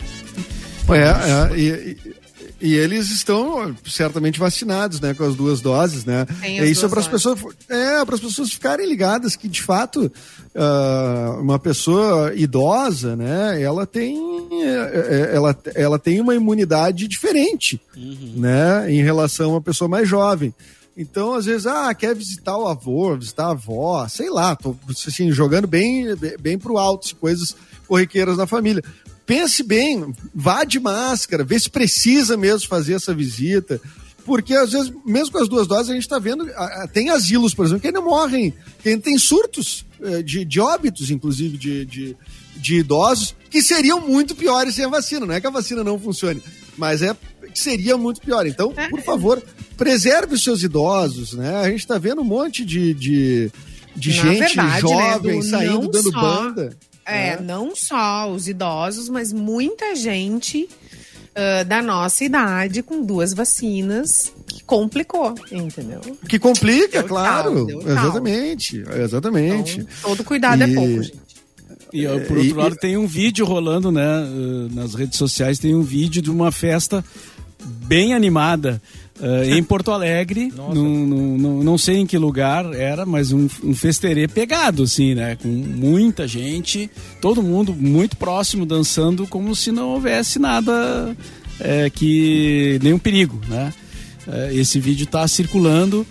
[0.89, 1.97] É, é, e,
[2.61, 6.26] e- eles estão certamente vacinados, né, com as duas doses, né?
[6.41, 9.49] Tem É as isso é para as pessoas, é para as pessoas ficarem ligadas que
[9.49, 10.11] de fato
[10.55, 14.14] ah, uma pessoa idosa, né, ela tem
[14.64, 17.80] é, é, ela, ela tem uma imunidade diferente,
[18.36, 20.54] né, em relação a uma pessoa mais jovem.
[20.96, 25.32] Então, às vezes, ah, quer visitar o avô, visitar a avó, sei lá, tô assim,
[25.32, 26.06] jogando bem,
[26.38, 27.56] bem, pro alto, assim, coisas
[27.86, 28.82] corriqueiras na família.
[29.24, 33.80] Pense bem, vá de máscara, vê se precisa mesmo fazer essa visita.
[34.24, 36.46] Porque, às vezes, mesmo com as duas doses, a gente está vendo.
[36.92, 38.52] Tem asilos, por exemplo, que ainda morrem,
[38.82, 42.16] que ainda tem surtos eh, de, de óbitos, inclusive, de, de,
[42.61, 45.26] de idosos, que seriam muito piores sem a vacina.
[45.26, 46.42] Não é que a vacina não funcione,
[46.76, 47.16] mas é
[47.52, 48.46] que seria muito pior.
[48.46, 49.42] Então, por favor,
[49.76, 51.56] preserve os seus idosos, né?
[51.56, 53.50] A gente está vendo um monte de, de,
[53.96, 56.76] de gente verdade, né, jovem Edu, saindo dando só- banda.
[57.04, 57.38] É, né?
[57.42, 60.68] não só os idosos, mas muita gente
[61.34, 66.00] ah, da nossa idade com duas vacinas que complicou, entendeu?
[66.28, 67.54] Que complica, Deu claro.
[67.54, 67.90] tal, deu tal.
[67.90, 69.80] exatamente, exatamente.
[69.80, 71.20] Então, todo cuidado E- é pouco, gente.
[71.93, 74.03] E por outro e- lado, tem um vídeo rolando, né?
[74.03, 77.05] eh, Nas redes sociais tem um vídeo de uma festa
[77.86, 78.80] bem animada
[79.22, 80.51] eh, em Porto Alegre.
[80.57, 85.14] num- num- num- não sei em que lugar era, mas um, um festerê pegado, assim,
[85.14, 85.36] né?
[85.36, 91.14] Com muita gente, todo mundo muito próximo dançando, como se não houvesse nada
[91.61, 92.78] eh, que.
[92.82, 93.74] nenhum perigo, né?
[94.26, 96.07] Eh, esse vídeo está circulando.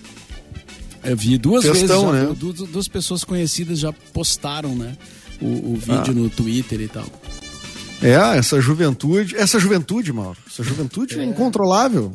[1.04, 2.36] Eu vi duas Festão, vezes, já, né?
[2.38, 4.96] du- du- duas pessoas conhecidas já postaram, né?
[5.42, 7.06] O, o vídeo no Twitter e tal.
[8.02, 12.14] É, essa juventude, essa juventude, Mauro, essa juventude é, incontrolável.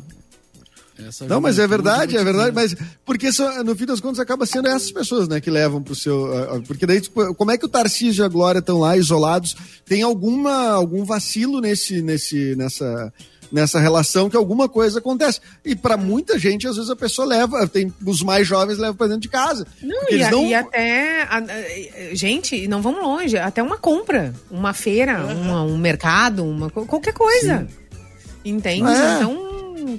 [0.97, 2.73] Essa Não, mas é verdade, é te verdade, mas
[3.05, 6.33] porque só, no fim das contas acaba sendo essas pessoas, né, que levam pro seu,
[6.33, 8.95] ah, ah, porque daí tipo, como é que o Tarcísio e a Glória estão lá
[8.95, 9.57] isolados?
[9.85, 13.11] Tem alguma algum vacilo nesse nesse nessa
[13.55, 15.39] nessa relação que alguma coisa acontece.
[15.63, 19.07] E para muita gente, às vezes a pessoa leva, tem os mais jovens levam para
[19.07, 19.65] dentro de casa.
[19.81, 21.21] Não, e, a- não- e até.
[21.23, 23.37] a- a- gente, não vamos longe.
[23.37, 27.65] Até uma compra, uma feira, uma- um mercado, uma, qualquer coisa.
[28.43, 28.83] Entende?
[28.87, 29.15] É.
[29.15, 29.54] Então,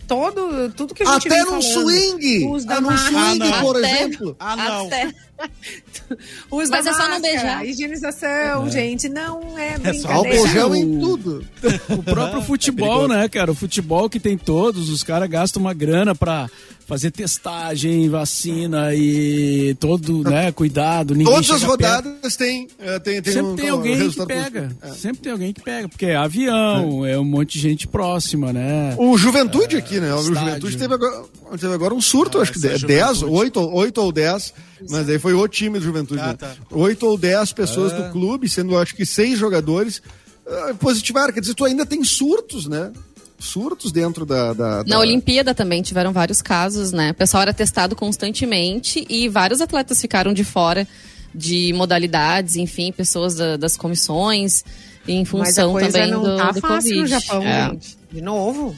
[0.07, 4.37] todo, tudo que a gente Até num swing, ah, num swing, Ah, por Até- exemplo.
[4.39, 4.87] Ah, não.
[4.87, 5.15] Até.
[6.51, 7.67] Mas é só não beijar.
[7.67, 10.49] Higienização, gente, não é só Álcool brincadeira.
[10.49, 11.47] gel em tudo.
[11.91, 13.51] O próprio futebol, né, cara?
[13.51, 16.49] O futebol que tem todos, os caras gastam uma grana pra
[16.87, 21.15] fazer testagem, vacina e todo, né, cuidado.
[21.15, 22.05] Ninguém Todas as chega perto.
[22.05, 24.77] rodadas tem, é, tem, tem Sempre um, tem um alguém que resultado pega.
[24.81, 24.89] É.
[24.93, 28.95] Sempre tem alguém que pega, porque é avião, é, um monte de gente próxima, né?
[28.99, 30.15] O Juventude aqui, né?
[30.15, 30.41] O estádio.
[30.41, 31.25] Juventude teve agora,
[31.59, 33.37] teve agora um surto, Ah, acho que essa é 10, Juventude.
[33.37, 34.55] 8, 8 ou 10,
[34.89, 36.21] mas aí foi o time do Juventude.
[36.21, 36.35] Ah, né?
[36.35, 36.55] tá.
[36.71, 37.97] 8 ou 10 pessoas Ah.
[38.01, 40.01] do clube, sendo acho que 6 jogadores
[40.47, 41.33] ah, positivaram.
[41.33, 42.93] Quer dizer, tu ainda tem surtos, né?
[43.39, 44.53] Surtos dentro da.
[44.53, 47.11] da, Na da- Olimpíada também tiveram vários casos, né?
[47.11, 50.87] O pessoal era testado constantemente e vários atletas ficaram de fora
[51.35, 54.65] de modalidades, enfim, pessoas da- das comissões,
[55.07, 57.01] em Mas a função coisa também não do, tá do fácil Covid.
[57.01, 57.71] no Japão, É.
[57.71, 57.99] gente.
[58.11, 58.75] De novo.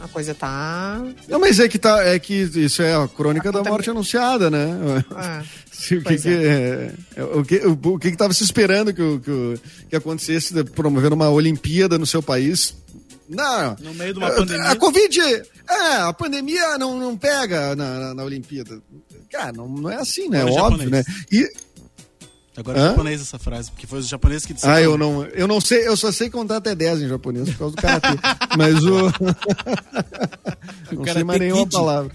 [0.00, 1.00] A coisa tá.
[1.28, 4.50] Não, mas é que, tá, é que isso é a crônica da conta- morte anunciada,
[4.50, 5.04] né?
[5.14, 8.42] Ah, Se- o que que, é, é, o que o, o que que tava se
[8.42, 9.60] esperando que, que,
[9.90, 12.74] que acontecesse de promover uma Olimpíada no seu país?
[13.30, 13.76] Não.
[13.80, 14.70] No meio de uma pandemia.
[14.70, 18.80] A Covid, é, a pandemia não, não pega na, na, na Olimpíada.
[19.30, 20.38] Cara, não, não é assim, né?
[20.38, 21.02] É Agora óbvio, né?
[21.02, 21.26] japonês.
[21.32, 21.52] E,
[22.56, 24.74] Agora é japonês essa frase, porque foi os japoneses que disseram.
[24.74, 27.58] ah, eu não, eu não sei, eu só sei contar até 10 em japonês por
[27.58, 28.18] causa do karatê.
[28.58, 29.12] Mas o.
[30.92, 31.72] não sei mais nenhuma Kid.
[31.72, 32.12] palavra.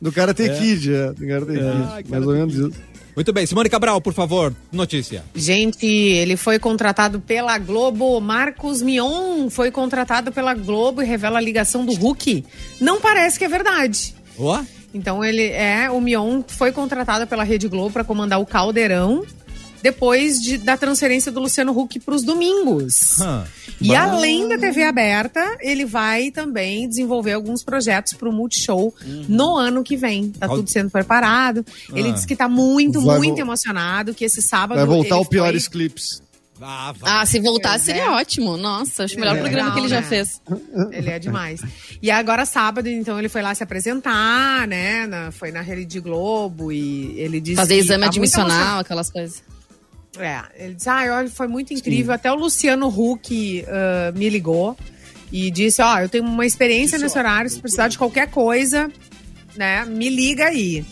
[0.00, 1.12] Do Karate Kid, é.
[1.12, 2.10] Do Karate Kid.
[2.10, 2.72] mais ou menos isso.
[3.14, 5.24] Muito bem, Simone Cabral, por favor, notícia.
[5.34, 8.20] Gente, ele foi contratado pela Globo.
[8.20, 12.44] Marcos Mion foi contratado pela Globo e revela a ligação do Hulk.
[12.80, 14.14] Não parece que é verdade.
[14.38, 14.60] Ó,
[14.92, 19.24] Então ele é, o Mion foi contratado pela Rede Globo para comandar o Caldeirão
[19.84, 23.20] depois de- da transferência do Luciano Huck para os domingos.
[23.20, 23.44] hã.
[23.80, 28.94] E além da TV aberta, ele vai também desenvolver alguns projetos para o Multishow
[29.28, 30.30] no ano que vem.
[30.30, 31.64] Tá tudo sendo preparado.
[31.94, 32.12] Ele Ah.
[32.12, 34.78] disse que tá muito, Vai muito vo- emocionado, que esse sábado.
[34.78, 36.22] Vai voltar ele o Piores foi- Clips.
[36.62, 36.94] Ah.
[37.02, 38.00] Ah, se voltasse Pois é.
[38.00, 38.56] seria ótimo.
[38.56, 39.40] Nossa, acho o melhor É.
[39.40, 40.06] programa que ele já né?
[40.06, 40.40] fez.
[40.92, 41.60] Ele é demais.
[42.00, 45.06] E agora, sábado, então, ele foi lá se apresentar, né?
[45.06, 47.56] na- foi na Rede Globo e ele disse.
[47.56, 49.42] Fazer exame tá admissional, aquelas coisas.
[50.18, 52.14] É, ele disse, ah, olha, foi muito incrível.
[52.14, 54.76] Até o Luciano Huck ah, me ligou
[55.32, 58.90] e disse, ó, eu tenho uma experiência nesse horário, se precisar de qualquer coisa,
[59.56, 60.84] né, me liga aí.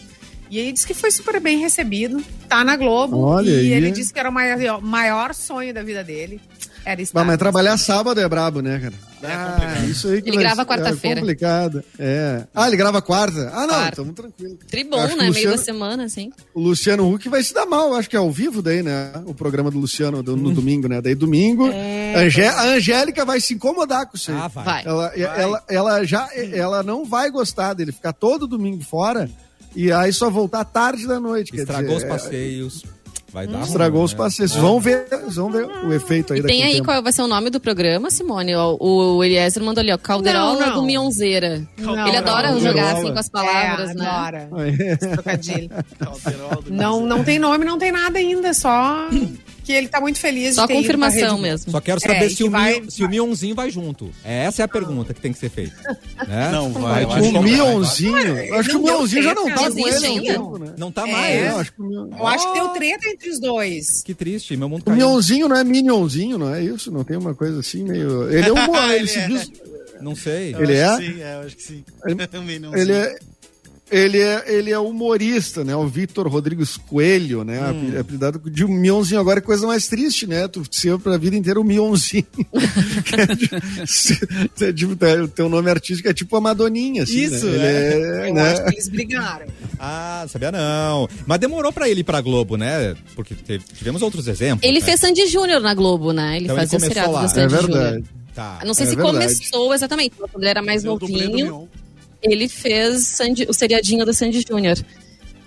[0.50, 3.18] E aí disse que foi super bem recebido, tá na Globo.
[3.20, 3.72] Olha e aí.
[3.72, 6.40] ele disse que era o maior, maior sonho da vida dele.
[6.85, 7.03] Era.
[7.24, 8.95] Mas, trabalhar sábado é brabo, né, cara?
[9.22, 11.18] É Ah, isso aí que Ele vai grava ser- quarta-feira.
[11.18, 11.85] É complicado.
[11.99, 12.45] É.
[12.53, 13.51] Ah, ele grava quarta?
[13.55, 14.03] Ah, não, Quarta.
[14.03, 14.59] então tranquilo.
[14.68, 15.03] Tribom, né?
[15.05, 16.33] o Meio da Luciano- semana, assim.
[16.53, 19.12] O Luciano Huck vai se dar mal, acho que é ao vivo daí, né?
[19.24, 20.55] O programa do Luciano do- no Hum.
[20.55, 21.01] domingo, né?
[21.01, 22.14] Daí domingo, É.
[22.16, 24.37] a, Angé- a Angélica vai se incomodar com isso aí.
[24.41, 24.64] Ah, vai.
[24.64, 24.83] Vai.
[24.85, 29.30] Ela, ela, ela já ela não vai gostar dele ficar todo domingo fora
[29.76, 31.53] e aí só voltar tarde da noite.
[31.53, 32.85] quer Estragou dizer, os passeios.
[33.33, 33.61] Vai dar.
[33.61, 34.18] é, Estragou os né?
[34.18, 34.51] passeios.
[34.53, 36.85] Vocês vão ver, vão ver o efeito aí E daqui tem aí tempo.
[36.85, 38.55] qual vai ser o nome do programa, Simone?
[38.55, 38.76] O,
[39.16, 40.74] o Eliezer mandou ali, ó, Calderola Não, não.
[40.76, 41.62] do Mionzeira.
[41.78, 44.07] Não, Ele adora jogar assim com as palavras, é, né?
[44.07, 44.49] Adora.
[44.78, 44.97] É.
[44.97, 45.70] trocadilho.
[46.68, 49.09] Não, não tem nome, não tem nada ainda, só
[49.64, 51.72] que ele tá muito feliz Só de ter ido pra confirmação Rede mesmo.
[51.72, 54.10] Só quero É, saber e se, que o vai- Mion- se o Mionzinho vai junto.
[54.24, 55.74] Essa é a pergunta que tem que ser feita.
[56.28, 56.50] Né?
[56.52, 57.42] Não vai, O.
[57.42, 59.98] Mionzinho, acho que o Mionzinho já não tá não com ele
[60.58, 60.74] né?
[60.76, 61.12] Não tá É.
[61.12, 61.34] mais.
[61.34, 61.86] É, eu acho que o
[62.54, 64.02] deu treta entre os dois.
[64.02, 64.96] Que triste, meu mundo O caiu.
[64.96, 66.90] Mionzinho não é Minionzinho, não é isso?
[66.90, 68.30] Não tem uma coisa assim meio.
[68.30, 68.56] Ele é um.
[68.90, 69.26] ele Ele se é.
[69.28, 69.52] diz.
[70.00, 70.54] Não sei.
[70.54, 70.96] Eu Ele é?
[70.96, 71.84] Sim, é, eu acho que sim.
[72.42, 72.80] Minionzinho.
[72.82, 73.18] Ele é.
[73.93, 75.76] Ele é, ele é humorista, né?
[75.76, 77.61] O Vitor Rodrigues Coelho, né?
[77.70, 78.01] Hum.
[78.01, 79.20] Apelidado de um Mionzinho.
[79.20, 80.49] Agora é coisa mais triste, né?
[80.49, 82.24] Tu ser pra vida inteira o Mionzinho.
[84.61, 87.55] É tipo, o teu nome artístico é tipo a Madoninha, assim, Isso, né?
[87.55, 87.64] Ele
[88.26, 88.53] é, Eu né?
[88.53, 89.47] acho que eles brigaram.
[89.78, 91.09] Ah, sabia não.
[91.26, 92.95] Mas demorou pra ele ir pra Globo, né?
[93.14, 94.62] Porque teve- tivemos outros exemplos.
[94.66, 94.84] Ele né?
[94.84, 96.36] fez Sandy Júnior na Globo, né?
[96.36, 97.20] Ele Então ele fazia o começou seriado lá.
[97.20, 97.95] do É Sandy verdade.
[97.97, 98.05] Júnior.
[98.34, 98.59] Tá.
[98.64, 99.16] Não sei É se verdade.
[99.18, 101.68] começou exatamente, quando ele era mais Ele é o novinho.
[102.22, 104.76] Ele fez Sandy- o seriadinho do Sandy Júnior.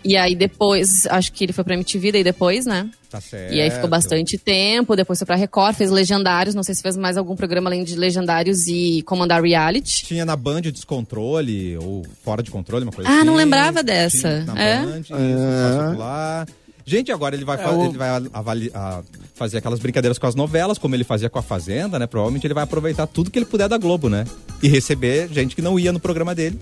[0.07, 2.87] E aí depois, acho que ele foi pra MTV daí depois, né?
[3.09, 3.51] Tá certo.
[3.53, 6.95] E aí ficou bastante tempo, depois foi pra Record, fez Legendários, não sei se fez
[6.95, 10.05] mais algum programa além de Legendários e Comandar Reality.
[10.05, 13.25] Tinha na Band Descontrole, ou Fora de Controle, uma coisa Ah, assim.
[13.25, 14.43] não lembrava dessa.
[14.43, 14.85] Tinha na É?
[14.85, 16.65] Band, É.
[16.87, 19.01] Gente, agora ele vai, É, o- ele vai avali- a-
[19.33, 22.05] fazer aquelas brincadeiras com as novelas, como ele fazia com a Fazenda, né?
[22.05, 24.23] Provavelmente ele vai aproveitar tudo que ele puder da Globo, né?
[24.61, 26.59] E receber gente que não ia no programa dele,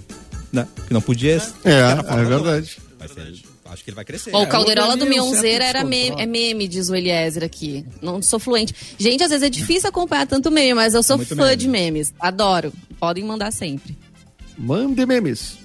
[0.52, 0.68] né?
[0.88, 1.42] Que não podia.
[1.64, 2.44] É, é da Globo.
[2.44, 2.78] verdade.
[3.14, 4.32] Ser- acho que ele vai crescer.
[4.32, 7.86] Bom, o Calderola eu do Mionzeira era meme, é meme, diz o Eliezer aqui.
[8.02, 8.74] Não sou fluente.
[9.00, 11.56] Gente, às vezes é difícil acompanhar tanto meme, mas eu sou Muito fã meme.
[11.58, 12.14] de memes.
[12.20, 12.72] Adoro.
[13.00, 13.98] Podem mandar sempre.
[14.58, 15.58] Mande memes.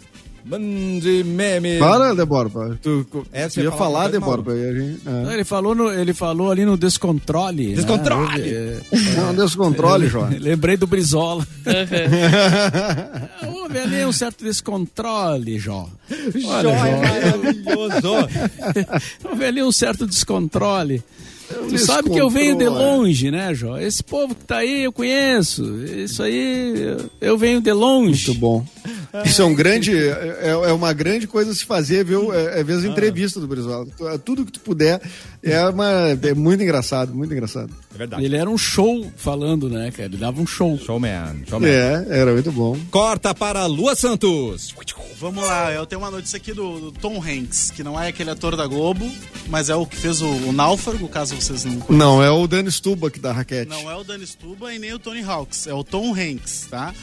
[0.48, 1.78] Mande meme.
[1.78, 2.78] Para, Deborba.
[2.82, 4.54] Tu, tu É, você ia falar Deborba.
[4.56, 5.10] e a gente- é.
[5.10, 7.68] Não, Ele falou, no- ele falou ali no Descontrole.
[7.68, 7.74] né?
[7.74, 8.80] Descontrole!
[8.90, 10.28] Houve, Não, descontrole, João.
[10.40, 11.46] Lembrei do Brizola.
[13.46, 15.88] Houve ali um certo descontrole, Jó.
[16.46, 18.28] Olha, Jó é maravilhoso.
[19.28, 21.02] houve ali um certo descontrole.
[21.48, 23.78] Tu sabe que eu venho de longe, né, Jó?
[23.78, 25.64] Esse povo que tá aí eu conheço.
[25.84, 28.26] Isso aí eu- venho de longe.
[28.28, 28.66] Muito bom.
[29.24, 32.32] Isso é um grande, é, é uma grande coisa se fazer, viu?
[32.34, 33.86] É, é ver as entrevistas do Brizola.
[33.96, 35.00] Tu- Tudo que tu puder
[35.42, 35.86] é, uma,
[36.22, 37.70] é muito engraçado, muito engraçado.
[37.94, 38.24] É verdade.
[38.24, 40.04] Ele era um show falando, né, cara?
[40.08, 40.76] Ele dava um show.
[40.78, 41.70] Showman, showman.
[41.70, 42.76] É, era muito bom.
[42.90, 44.74] Corta para Lua Santos.
[45.20, 48.30] Vamos lá, eu tenho uma notícia aqui do, do Tom Hanks, que não é aquele
[48.30, 49.10] ator da Globo,
[49.48, 52.70] mas é o que fez o, o Náufrago, caso vocês não Não, é o Dani
[52.70, 53.68] Stubach da raquete.
[53.68, 56.94] Não é o Danny Stuba e nem o Tony Hawks, é o Tom Hanks, tá?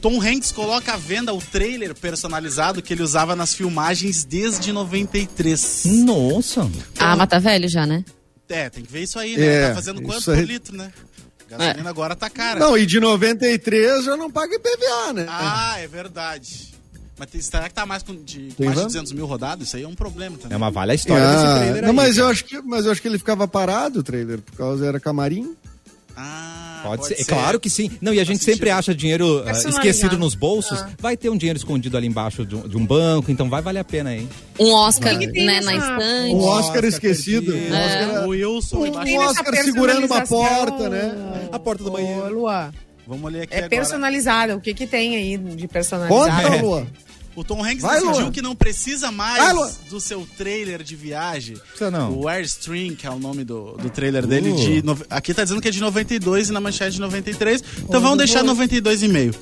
[0.00, 5.84] Tom Hanks coloca à venda o trailer personalizado que ele usava nas filmagens desde 93.
[6.04, 6.70] Nossa.
[6.98, 8.04] Ah, mas tá velho já, né?
[8.48, 9.46] É, tem que ver isso aí, né?
[9.46, 10.40] É, tá fazendo quanto aí.
[10.40, 10.92] por litro, né?
[11.48, 12.60] Gasolina agora tá cara.
[12.60, 15.26] Não, e de 93 já não paga IPVA, né?
[15.28, 16.73] Ah, é verdade.
[17.18, 18.86] Mas tem- será que tá mais, com, de, Tem mais de van?
[18.88, 19.68] 200 mil rodados?
[19.68, 20.54] Isso aí é um problema também.
[20.54, 21.94] É uma valha história desse Ah, trailer não, aí.
[21.96, 24.84] mas eu, acho que, mas eu acho que ele ficava parado o trailer, por causa
[24.86, 25.54] era camarim.
[26.16, 27.20] Ah, Pode, ser.
[27.20, 27.90] É claro que sim.
[28.00, 29.86] Não, e a gente sempre acha dinheiro ah, Personalizado.
[29.88, 30.78] esquecido nos bolsos.
[31.00, 33.80] Vai ter um dinheiro escondido ali embaixo de um, de um banco, então vai valer
[33.80, 34.28] a pena, hein?
[34.60, 36.34] Um Oscar, que tem né, na estante.
[36.34, 37.52] Um Oscar, Oscar esquecido.
[37.54, 37.86] Um É.
[37.86, 38.92] Oscar, O Wilson um.
[39.04, 41.48] Tem nessa Oscar segurando uma porta, né?
[41.50, 42.32] A porta do banheiro.
[42.34, 42.72] Lua,
[43.06, 43.70] Vamos ler aqui é agora.
[43.70, 44.56] personalizada.
[44.56, 46.30] O que que tem aí de personalizado?
[46.48, 46.86] Conta, Lua.
[47.36, 48.30] O Tom Hanks Vai, decidiu Lua.
[48.30, 51.56] que não precisa mais Vai, do seu trailer de viagem.
[51.56, 52.12] Precisa não.
[52.16, 54.52] O Airstream, que é o nome do, do trailer dele.
[54.52, 54.56] Uh.
[54.56, 57.62] De, nove- aqui tá dizendo que é de 92 e na manchete de 93.
[57.82, 59.34] Então vamos deixar 92,5.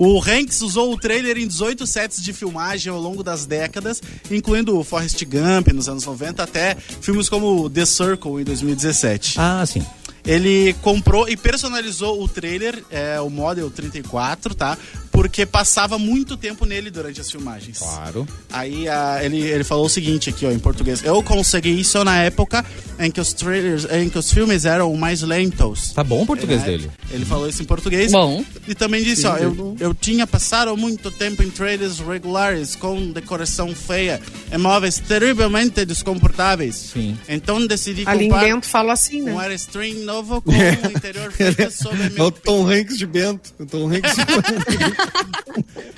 [0.00, 4.00] O Hanks usou o trailer em 18 sets de filmagem ao longo das décadas,
[4.30, 9.34] incluindo o Forrest Gump nos anos 90 até filmes como The Circle em 2017.
[9.38, 9.84] Ah, sim.
[10.24, 14.76] Ele comprou e personalizou o trailer, é, o Model 34, tá?
[15.10, 17.78] Porque passava muito tempo nele durante as filmagens.
[17.78, 18.26] Claro.
[18.50, 21.02] Aí ah, ele, ele falou o seguinte aqui, ó, em português.
[21.04, 22.64] Eu consegui isso na época
[22.98, 25.92] em que os trailers, em que os filmes eram mais lentos.
[25.92, 26.90] Tá bom o português É, dele.
[27.10, 28.12] Ele falou isso em português.
[28.12, 28.44] Bom.
[28.66, 33.74] E também disse, ó, eu, eu tinha passado muito tempo em trailers regulares com decoração
[33.74, 34.20] feia
[34.52, 36.74] e móveis terrivelmente desconfortáveis.
[36.92, 37.16] Sim.
[37.28, 39.32] Então decidi Ali em comprar Bento fala assim, né?
[39.32, 43.52] um Airstream novo com um interior feito sob É meu o Tom Hanks de Bento.
[43.58, 44.24] O Tom Hanks de
[44.78, 44.96] Bento.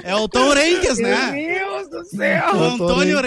[0.02, 1.32] É o Tom Renkes, Meu né?
[1.32, 2.62] Deus do O céu!
[2.62, 3.20] Antônio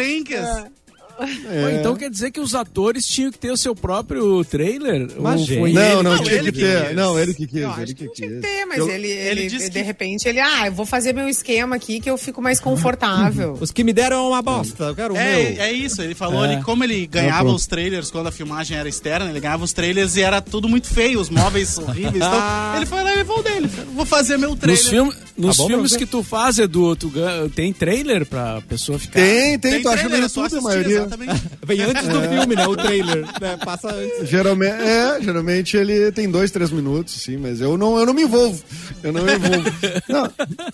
[1.19, 1.43] Renkes.
[1.43, 5.07] Pô, então quer dizer que os atores tinham que ter o seu próprio trailer?
[5.19, 5.59] Mas, Ou gente.
[5.59, 5.93] foi Não, ele?
[5.95, 6.85] não, Não, tinha ele que que ter.
[6.87, 6.95] quis.
[6.95, 7.61] Não, ele que quis.
[7.61, 8.41] Eu ele acho que que tinha que quis.
[8.41, 11.13] ter, mas Eu- ele, ele ele, disse de que- repente, ele, ah, eu vou fazer
[11.13, 13.57] meu esquema aqui que eu fico mais confortável.
[13.59, 14.85] Os que me deram é uma bosta.
[14.85, 15.61] Eu quero o É, meu.
[15.63, 16.53] é isso, ele falou É.
[16.55, 17.55] ali como ele ganhava pronto.
[17.55, 20.87] os trailers quando a filmagem era externa, ele ganhava os trailers e era tudo muito
[20.87, 22.15] feio, os móveis horríveis.
[22.15, 23.69] Então, ele foi lá e levou o dele.
[23.93, 24.81] Vou fazer meu trailer.
[24.81, 27.11] Nos, filme, nos bom pra filmes que tu faz, Edu, tu
[27.55, 29.19] tem trailer pra pessoa ficar?
[29.19, 31.02] Tem, tem, tu acha no é YouTube a maioria.
[31.05, 31.43] Exatamente.
[31.65, 32.67] Vem antes do filme, né?
[32.67, 33.25] O trailer.
[33.39, 33.57] né?
[33.63, 34.29] Passa antes.
[34.29, 38.23] Geralmente, é, geralmente ele tem dois, três minutos, sim, mas eu não, eu não me
[38.23, 38.61] envolvo.
[39.01, 39.63] Eu não me envolvo.
[40.09, 40.29] Não,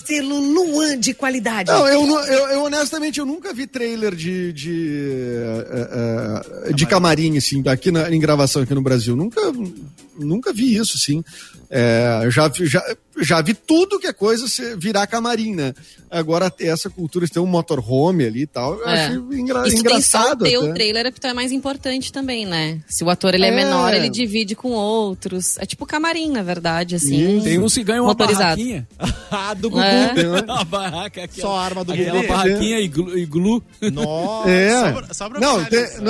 [0.06, 1.72] Selo Luan de qualidade.
[1.72, 4.98] não, eu, eu, eu honestamente eu nunca vi trailer de de,
[5.70, 5.90] eh,
[6.70, 9.16] eh, de camarim assim aqui na, em gravação aqui no Brasil.
[9.16, 9.42] Nunca,
[10.26, 11.24] nunca vi isso, sim.
[11.72, 12.84] É, já, vi- já,
[13.22, 15.74] já vi tudo que é coisa se virar camarim, né?
[16.10, 19.06] Agora essa cultura de ter um motorhome ali e tal, eu É.
[19.06, 20.46] acho engra, E se tem só engraçado.
[20.46, 22.82] o trailer, é porque tu é mais importante também, né?
[22.88, 23.52] Se o ator ele é, É.
[23.56, 25.58] menor, ele divide com outros.
[25.60, 27.36] É tipo camarim, na verdade, assim.
[27.38, 27.44] Isso.
[27.44, 28.44] Tem uns que ganham uma Motorizado.
[28.46, 28.88] barraquinha.
[29.32, 29.84] Ah, do Gugu.
[29.84, 30.12] É.
[30.48, 32.28] a barraca, aquela, Só a arma do aquela Gugu.
[32.34, 33.16] barraquinha iglu.
[33.16, 33.64] iglu.
[33.94, 34.50] Nossa.
[34.50, 34.86] É.
[34.88, 36.02] Sobra- sobra não, pra tem- eles,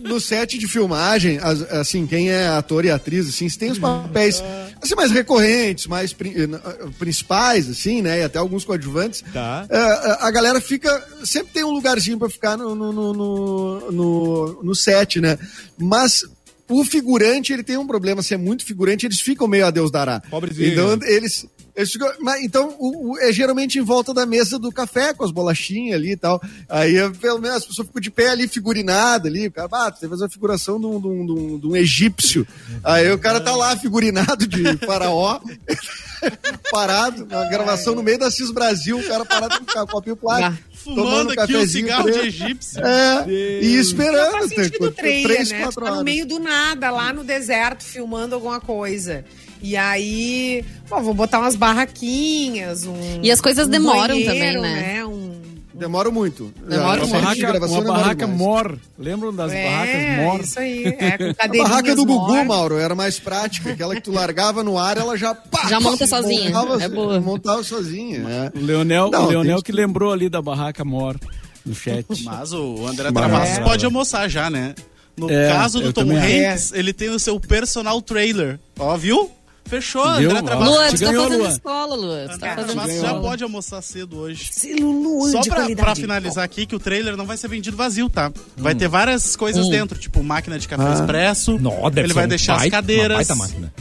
[0.00, 4.42] no, set de filmagem, as- assim, quem é ator e atriz, assim, tem os papéis
[4.80, 8.20] assim, mais recorrentes, mais pri- eh, principais, assim, né?
[8.20, 9.22] E até alguns coadjuvantes.
[9.32, 9.66] Tá.
[9.68, 9.76] É,
[10.20, 10.88] a- galera fica.
[11.24, 15.38] Sempre tem um lugarzinho pra ficar no, no, no, no, no- no set, né?
[15.76, 16.24] Mas.
[16.70, 19.90] O figurante, ele tem um problema, se é muito figurante, eles ficam meio a Deus
[19.90, 20.20] dará.
[20.20, 20.70] Pobrezinho.
[20.70, 21.46] Então, eles.
[22.20, 25.94] Mas, então, o, o- é geralmente em volta da mesa do café, com as bolachinhas
[25.94, 26.40] ali e tal.
[26.68, 29.46] Aí, pelo menos, as pessoas ficam de pé ali, figurinada ali.
[29.46, 32.46] O cara, ah, que fazer uma figuração de um, de um- de um- egípcio.
[32.82, 35.40] Aí o cara tá lá, figurinado de faraó,
[36.70, 40.67] parado, na gravação no meio da CIS Brasil, o cara parado com um copinho plástico.
[40.84, 42.20] Fumando tomando aqui um cigarro preto.
[42.20, 42.80] de egípcio.
[42.84, 44.32] É, e esperando.
[44.32, 45.58] Faz sentido trailer, três, né?
[45.58, 49.24] Tu quatro tá no meio do nada, lá no deserto, filmando alguma coisa.
[49.60, 53.20] E aí, bom, vou botar umas barraquinhas, um.
[53.22, 55.04] E as coisas um demoram banheiro, também, né?
[55.04, 55.27] Um,
[55.78, 56.52] Demora muito.
[56.68, 57.22] Demora A muito.
[57.22, 58.78] parte de Barraca, gravação uma barraca mor.
[58.98, 60.40] Lembram das barracas É, mor?
[60.40, 60.84] isso aí.
[60.98, 62.44] É, com A barraca do Gugu, mor.
[62.44, 63.70] Mauro, era mais prática.
[63.70, 65.34] Aquela que tu largava no ar, ela já...
[65.34, 66.50] pá, Já monta sozinha.
[66.50, 67.20] Montava, É boa.
[67.20, 68.18] montava sozinha.
[68.54, 68.58] é.
[68.58, 71.16] O Leonel, Não, o Leonel que lembrou ali da barraca mor
[71.64, 72.04] no chat.
[72.24, 73.60] Mas o André Travassos É.
[73.62, 74.74] pode almoçar já, né?
[75.16, 78.58] No É, caso do Tom Hanks, ele tem o seu personal trailer.
[78.78, 79.30] Ó, viu?
[79.68, 80.30] Fechou, Viu?
[80.36, 80.54] André.
[80.54, 81.48] Luan, Você tu tá fazendo Luan.
[81.50, 82.26] escola, Luan.
[82.28, 83.00] Tu tá André fazendo escola.
[83.14, 84.50] já pode almoçar cedo hoje.
[84.80, 88.08] Luan Só de pra, pra finalizar aqui, que o trailer não vai ser vendido vazio,
[88.08, 88.32] tá?
[88.56, 89.70] Vai ter várias coisas Hum.
[89.70, 90.94] dentro, tipo máquina de café Ah.
[90.94, 91.58] expresso.
[91.58, 93.28] Nó, deve ele ser vai um deixar as cadeiras,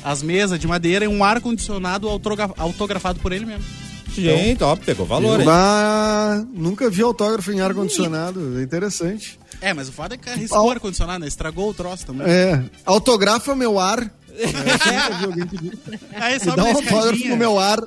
[0.03, 3.63] as mesas de madeira e um ar-condicionado autogra- autografado por ele mesmo.
[4.09, 5.45] Gente, ó, pegou valor, hein?
[5.45, 8.57] Bah, nunca vi autógrafo em ar-condicionado.
[8.59, 9.39] É interessante.
[9.61, 11.27] É, mas o foda é que arriscou o ar-condicionado, né?
[11.27, 12.25] Estragou o troço também.
[12.27, 12.63] É.
[12.85, 14.11] Autografa meu ar.
[14.37, 16.21] É.
[16.21, 17.79] Aí sobe dá na um autógrafo no meu ar.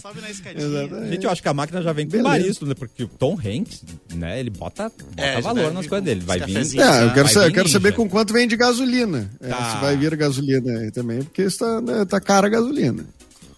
[0.00, 0.64] Sobe na escadinha.
[0.66, 1.10] Exatamente.
[1.12, 2.74] Gente, eu acho que a máquina já vem com baristo, né?
[2.74, 3.82] Porque o Tom Hanks,
[4.14, 6.20] né, ele bota, bota É, valor nas coisas dele.
[6.24, 6.56] Vai vir.
[6.56, 9.30] É, eu quero, Vai sa- vir eu quero saber com quanto vem de gasolina.
[9.40, 9.74] É, Tá.
[9.76, 13.04] se vai vir gasolina aí também, porque está, né, tá cara a gasolina.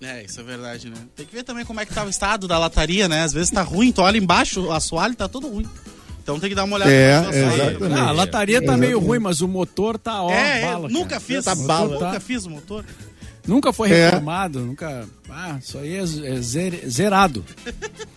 [0.00, 0.96] É, isso é verdade, né?
[1.16, 3.22] Tem que ver também como é que tá o estado da lataria, né?
[3.22, 5.66] Às vezes tá ruim, tu olha embaixo, o assoalho tá todo ruim.
[6.28, 7.94] Então tem que dar uma olhada É, exatamente.
[7.98, 10.88] Ah, a lataria tá meio ruim, mas o motor tá ó, É, é, bala.
[10.90, 11.20] nunca cara.
[11.20, 11.42] fiz.
[11.42, 12.20] Tá nunca bala.
[12.20, 12.84] fiz o motor.
[13.46, 14.04] Nunca foi É.
[14.10, 15.06] reformado, nunca.
[15.30, 17.42] Ah, isso aí é é zer- zerado.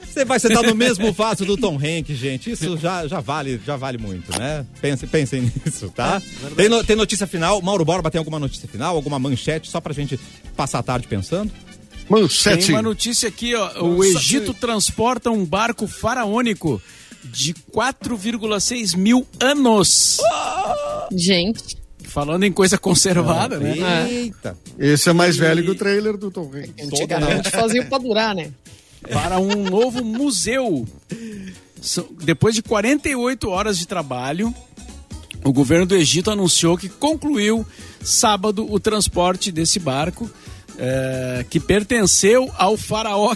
[0.05, 2.51] Você vai sentar no mesmo vaso do Tom Hanks, gente.
[2.51, 4.65] Isso já, já vale, já vale muito, né?
[4.81, 6.21] Pensem, pensem nisso, tá?
[6.57, 7.61] tem, no- tem notícia final?
[7.61, 8.93] Mauro Borba tem alguma notícia final?
[8.93, 10.19] Alguma manchete só pra gente
[10.57, 11.49] passar a tarde pensando?
[12.09, 12.65] Manchete.
[12.65, 13.85] Tem uma notícia aqui, ó.
[13.85, 16.81] O Egito transporta um barco faraônico
[17.23, 20.17] de 4,6 mil anos.
[21.11, 24.11] Gente, Falando em coisa conservada, né?
[24.11, 24.57] Eita.
[24.77, 26.87] Esse é mais velho que o trailer do Tom Hanks.
[26.87, 28.51] Antigamente fazia pra durar, né?
[29.09, 30.85] Para um novo museu.
[32.21, 34.53] Depois de 48 horas de trabalho,
[35.41, 37.65] o governo do Egito anunciou que concluiu
[38.03, 40.29] sábado o transporte desse barco.
[40.77, 43.35] Eh, que pertenceu ao faraó.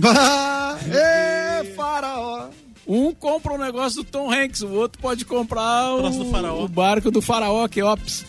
[0.00, 2.48] Bah, é, faraó.
[2.86, 6.64] Um compra o negócio do Tom Hanks, o outro pode comprar o, Troço do faraó.
[6.64, 8.24] o barco do faraó Keops.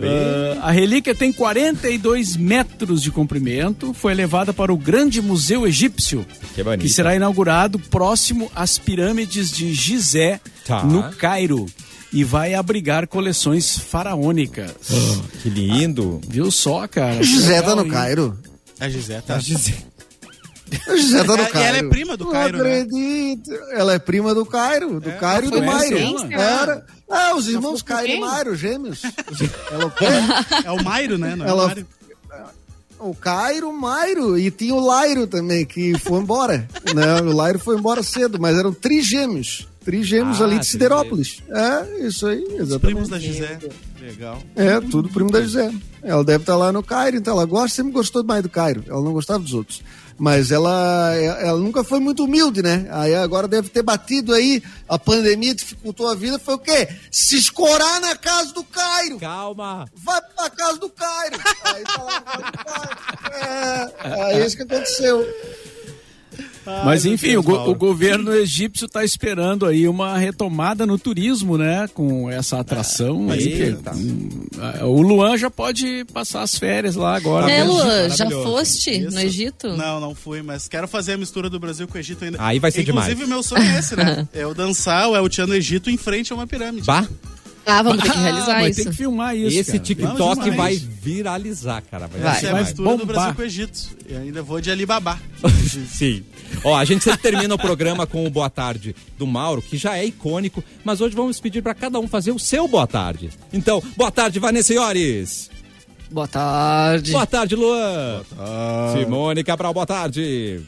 [0.00, 6.26] Uh, a relíquia tem 42 metros de comprimento, foi levada para o Grande Museu Egípcio,
[6.54, 10.82] Que que será inaugurado próximo às pirâmides de Gizé, Tá.
[10.82, 11.66] no Cairo,
[12.12, 14.72] e vai abrigar coleções faraônicas.
[15.42, 16.20] Que lindo.
[16.28, 17.22] Viu só, cara?
[17.22, 17.88] José tá no?
[17.88, 18.38] Cairo.
[18.78, 19.34] A Gisele tá.
[19.34, 19.92] Tá dizendo.
[20.88, 21.68] José tá no É, e Cairo.
[21.68, 22.80] ela é prima do Não Cairo, né?
[22.80, 23.50] acredito.
[23.72, 25.98] Ela é prima do Cairo, do Cairo e do Mairo.
[26.32, 26.84] Era.
[27.10, 28.20] Ah, os irmãos Cairo e?
[28.20, 29.02] Mairo, gêmeos.
[29.70, 30.06] ela foi.
[30.64, 31.36] É o Mairo, né?
[31.36, 31.86] Não é Ela- o Mário.
[32.98, 36.68] O Cairo, o Mairo e tinha o Lairo também, que foi embora.
[36.94, 37.20] né?
[37.20, 39.66] O Lairo foi embora cedo, mas eram trigêmeos.
[39.84, 41.38] Trigêmeos Ah, ali de Siderópolis.
[41.50, 43.10] É, isso aí, Os primos exatamente.
[43.10, 43.72] da Gisele.
[44.00, 44.42] Legal.
[44.56, 45.72] É, tudo primo da José.
[46.02, 48.82] Ela deve estar lá no Cairo, então ela gosta, sempre gostou mais do Cairo.
[48.88, 49.82] Ela não gostava dos outros.
[50.18, 52.86] Mas ela, ela nunca foi muito humilde, né?
[52.90, 56.88] Aí agora deve ter batido aí, a pandemia dificultou a vida, foi o quê?
[57.10, 59.18] Se escorar na casa do Cairo.
[59.18, 59.86] Calma.
[59.94, 61.36] Vai pra casa do Cairo.
[61.64, 63.92] Aí tá lá na casa do Cairo.
[64.32, 65.26] É, é isso que aconteceu.
[66.84, 71.58] Mas enfim, Deus, o, go- o governo egípcio está esperando aí uma retomada no turismo,
[71.58, 71.88] né?
[71.92, 73.30] Com essa atração.
[73.30, 73.78] aí, que-
[74.60, 77.50] ah, o Luan já pode passar as férias lá agora.
[77.50, 77.64] é, né?
[77.64, 79.10] Luan, já foste Isso.
[79.14, 79.68] no Egito?
[79.76, 82.38] Não, não fui, mas quero fazer a mistura do Brasil com o Egito ainda.
[82.40, 83.28] Aí vai ser Inclusive, demais.
[83.28, 84.28] meu sonho é esse, né?
[84.32, 86.86] É o dançar o El Chan no Egito em frente a uma pirâmide.
[86.86, 87.06] Bah,
[87.64, 88.82] Ah, vamos ter que Ah, realizar mas isso.
[88.84, 89.56] tem que filmar isso.
[89.58, 89.78] esse cara.
[89.84, 92.06] TikTok vai viralizar, cara.
[92.08, 92.36] Vai, Vai.
[92.36, 93.06] Essa é a vai mistura do bombar.
[93.14, 93.80] Brasil com o Egito.
[94.08, 95.18] E ainda vou de Alibaba.
[95.88, 96.24] Sim.
[96.64, 99.96] Ó, a gente sempre termina o programa com o Boa Tarde do Mauro, que já
[99.96, 103.30] é icônico, mas hoje vamos pedir para cada um fazer o seu Boa Tarde.
[103.52, 105.50] Então, boa tarde, Vanessa Iores.
[106.10, 107.12] Boa tarde.
[107.12, 108.22] Boa tarde, Luan.
[108.92, 110.60] Simone Cabral, boa tarde.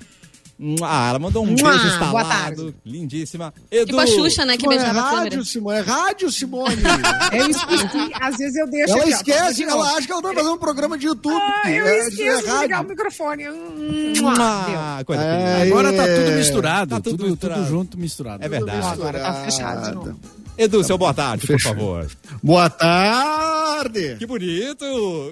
[0.82, 1.92] Ah, ela mandou um Mua, beijo boa
[2.22, 2.28] instalado.
[2.28, 2.74] tarde.
[2.86, 3.52] Lindíssima.
[3.70, 3.86] Edu.
[3.86, 5.24] Tipo a Xuxa, né, que Simone, é beijava a câmera.
[5.24, 5.76] rádio, Simone.
[5.78, 6.76] É rádio, Simone.
[7.32, 9.76] Eu esqueci, às vezes eu deixo ela aqui, ó, esquece, novo.
[9.78, 11.34] ela acha que ela tá fazendo um programa de YouTube.
[11.34, 12.88] Ah, eu É, esqueço é de ligar o rádio.
[12.88, 13.48] microfone.
[13.50, 15.62] Hum, Ah, coisa É.
[15.62, 17.60] Agora tá tudo misturado, Tá tudo tudo, misturado.
[17.60, 18.44] tudo junto misturado.
[18.44, 18.86] É verdade.
[18.86, 20.16] Agora tá fechado.
[20.56, 22.06] Edu, seu boa tarde, por favor.
[22.40, 24.16] Boa tarde.
[24.18, 24.84] Que bonito.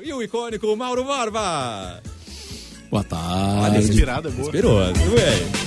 [0.05, 2.03] E o icônico Mauro Borba.
[2.93, 3.65] Boa tarde.
[3.65, 4.45] Olha, inspirada, boa.
[4.45, 4.77] Inspirou.
[4.81, 4.93] Ué.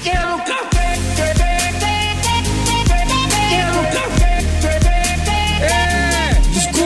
[0.03, 1.33] Quero café, quero
[3.89, 4.35] café.
[5.65, 6.39] É.
[6.53, 6.85] Desculpa.